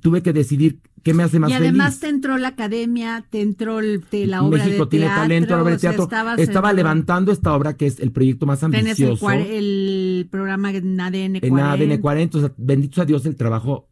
[0.00, 2.00] tuve que decidir qué me hace más Y además feliz.
[2.00, 5.22] te entró la academia, te entró el- te- la obra México de tiene teatro.
[5.22, 6.04] talento, la obra de o sea, teatro.
[6.04, 9.46] estabas Estaba en- levantando esta obra que es el proyecto más Tienes el, ambicioso cuar-
[9.46, 11.46] el programa en ADN 40.
[11.48, 12.38] en ADN 40.
[12.38, 13.88] O sea, bendito sea Dios, el trabajo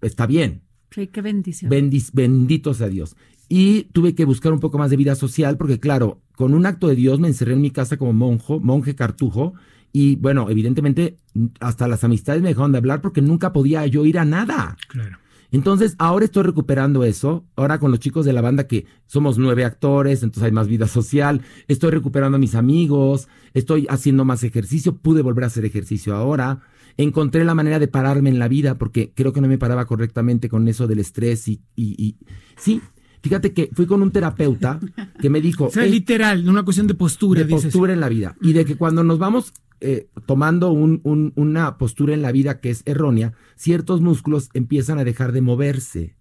[0.00, 0.62] está bien.
[0.90, 1.70] Sí, qué bendición.
[1.70, 3.16] Bendis- bendito sea Dios.
[3.50, 6.86] Y tuve que buscar un poco más de vida social porque, claro, con un acto
[6.88, 9.54] de Dios me encerré en mi casa como monjo, monje cartujo.
[9.90, 11.16] Y bueno, evidentemente,
[11.60, 14.76] hasta las amistades me dejaron de hablar porque nunca podía yo ir a nada.
[14.88, 15.16] Claro.
[15.50, 17.44] Entonces, ahora estoy recuperando eso.
[17.56, 20.86] Ahora con los chicos de la banda que somos nueve actores, entonces hay más vida
[20.86, 21.42] social.
[21.68, 23.28] Estoy recuperando a mis amigos.
[23.54, 24.96] Estoy haciendo más ejercicio.
[24.96, 26.60] Pude volver a hacer ejercicio ahora.
[26.96, 30.48] Encontré la manera de pararme en la vida porque creo que no me paraba correctamente
[30.48, 32.16] con eso del estrés y, y, y-
[32.56, 32.80] sí.
[33.22, 34.78] Fíjate que fui con un terapeuta
[35.20, 37.64] que me dijo, O sea, "Ey, literal, una cuestión de postura, de dices.
[37.64, 38.36] postura en la vida.
[38.40, 42.58] Y de que cuando nos vamos eh, tomando un- un- una postura en la vida
[42.60, 46.16] que es errónea, ciertos músculos empiezan a dejar de moverse.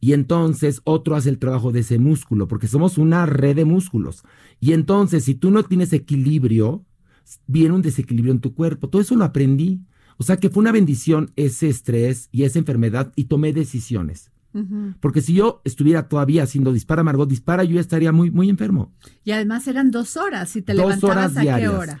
[0.00, 4.22] Y entonces otro hace el trabajo de ese músculo, porque somos una red de músculos.
[4.60, 6.86] Y entonces, si tú no tienes equilibrio,
[7.46, 8.88] viene un desequilibrio en tu cuerpo.
[8.88, 9.82] Todo eso lo aprendí.
[10.16, 14.30] O sea que fue una bendición ese estrés y esa enfermedad y tomé decisiones.
[15.00, 18.92] Porque si yo estuviera todavía haciendo dispara, Margot, dispara, yo ya estaría muy, muy enfermo.
[19.24, 20.50] Y además eran dos horas.
[20.50, 22.00] Si te Dos levantabas horas a qué hora.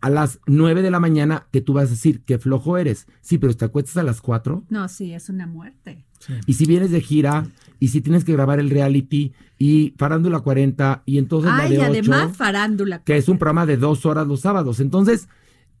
[0.00, 3.06] a las 9 de la mañana que tú vas a decir que flojo eres.
[3.22, 4.64] Sí, pero te acuestas a las 4.
[4.68, 6.04] No, sí, es una muerte.
[6.46, 7.46] Y si vienes de gira
[7.78, 11.78] y si tienes que grabar el reality y Farándula 40 y entonces la Ay, de
[11.78, 13.02] 8, además, farándula.
[13.04, 14.80] que es un programa de dos horas los sábados.
[14.80, 15.28] Entonces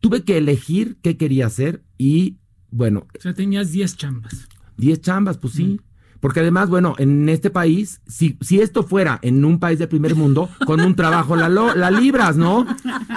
[0.00, 2.38] tuve que elegir qué quería hacer y
[2.70, 4.48] bueno, O sea, tenías 10 chambas.
[4.78, 5.78] 10 chambas, pues sí.
[6.20, 10.14] Porque además, bueno, en este país, si, si esto fuera en un país del primer
[10.14, 12.66] mundo, con un trabajo la, lo- la libras, ¿no?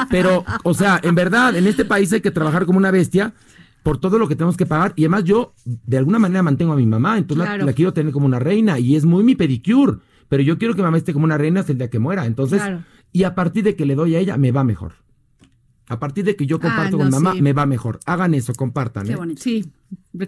[0.09, 3.33] Pero, o sea, en verdad, en este país hay que trabajar como una bestia
[3.83, 4.93] por todo lo que tenemos que pagar.
[4.95, 8.13] Y además yo, de alguna manera, mantengo a mi mamá, entonces la- la, quiero tener
[8.13, 9.97] como una reina y es muy mi pedicure.
[10.29, 12.25] Pero yo quiero que mamá esté como una reina hasta el día que muera.
[12.25, 12.83] Entonces, Claro.
[13.11, 14.93] y a partir de que le doy a ella, me va mejor.
[15.89, 17.41] A partir de que yo comparto Ah, con no, mamá, sí.
[17.41, 17.99] me va mejor.
[18.05, 19.05] Hagan eso, compartan.
[19.05, 19.15] Qué ¿eh?
[19.17, 19.41] bonito.
[19.43, 19.65] Sí,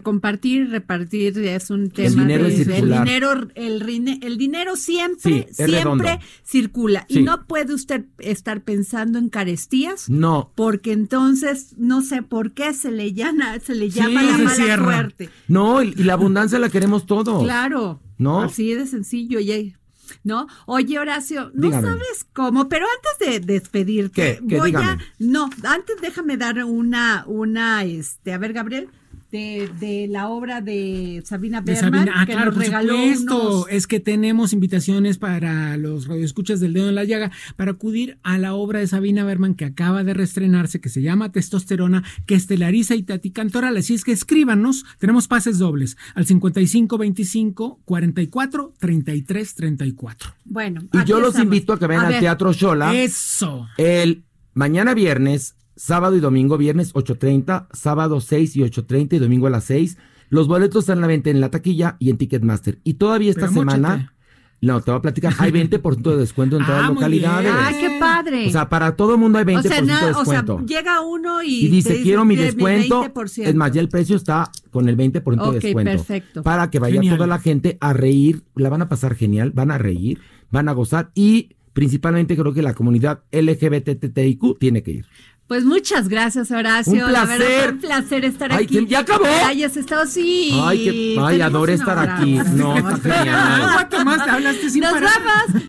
[0.04, 2.24] compartir, repartir es un tema.
[2.24, 2.68] dinero de- es.
[2.68, 6.04] El dinero, el, el dinero siempre, Sí, es redondo.
[6.04, 7.06] siempre circula.
[7.10, 7.20] Sí.
[7.20, 10.10] Y no puede usted estar pensando en carestías.
[10.10, 14.44] No, Porque entonces no sé por qué se le llama, se le llama la se
[14.44, 14.94] mala cierra.
[14.98, 15.30] suerte.
[15.48, 17.44] no, y, y la abundancia la queremos todos.
[17.44, 18.02] Claro.
[18.18, 18.42] ¿No?
[18.42, 19.40] Así de sencillo.
[19.40, 19.76] Y,
[20.24, 20.48] ¿No?
[20.66, 21.88] Oye, Horacio, no Dígame.
[21.88, 22.86] sabes cómo, pero
[23.20, 24.48] antes de despedirte, ¿Qué?
[24.48, 24.58] ¿Qué?
[24.58, 24.98] voy a.
[25.20, 28.90] No, antes déjame dar una, una, este, a ver, Gabriel,
[29.36, 32.14] de, de la obra de Sabina De Berman, Sabina.
[32.22, 33.52] Ah, que claro, nos por regaló supuesto.
[33.58, 38.18] unos- Es que tenemos invitaciones para los radioescuchas del dedo en la llaga para acudir
[38.24, 42.36] a la obra de Sabina Berman que acaba de reestrenarse, que se llama Testosterona, que
[42.36, 43.76] estelariza y Tati Cantoral.
[43.78, 44.86] Así es que escríbanos.
[45.00, 50.34] Tenemos pases dobles al 55 25 44 33 34.
[50.46, 51.44] Bueno, Y yo los estamos.
[51.46, 53.68] invito a que vayan al ver, Teatro Shola Eso.
[53.78, 54.24] el
[54.54, 59.64] mañana viernes, sábado y domingo, viernes 8.30, sábado 6 y 8.30 y domingo a las
[59.66, 59.98] 6.
[60.30, 62.80] Los boletos están a la venta en la taquilla y en Ticketmaster.
[62.84, 64.14] Y todavía esta Pero semana,
[64.62, 67.52] no, te voy a platicar, hay 20% de descuento en todas Ah, las localidades.
[67.54, 68.48] Ah, qué padre.
[68.48, 70.66] O sea, para todo el mundo hay 20% o sea, na- de o sea, descuento.
[70.66, 73.04] llega uno y, y dice, quiero mi de- descuento.
[73.04, 73.44] 20%.
[73.48, 75.92] Es más, ya el precio está con el 20% Ok, de descuento.
[75.92, 76.42] perfecto.
[76.42, 77.18] Para que vaya Genial.
[77.18, 78.42] toda la gente a reír.
[78.56, 80.20] La van a pasar genial, van a reír,
[80.50, 85.06] van a gozar y principalmente creo que la comunidad LGBTTIQ tiene que ir.
[85.48, 87.06] Pues muchas gracias, Horacio.
[87.06, 87.72] Un La verdad, placer.
[87.74, 88.86] un placer estar Ay, aquí.
[88.88, 89.24] ya acabó.
[89.26, 90.60] Que hayas estado así.
[90.64, 92.40] Ay, que- ay, adoré estar aquí.
[92.54, 93.62] No, está genial.
[93.74, 95.12] ¿Cuánto más te hablaste sin Nos parar?
[95.24, 95.64] vamos.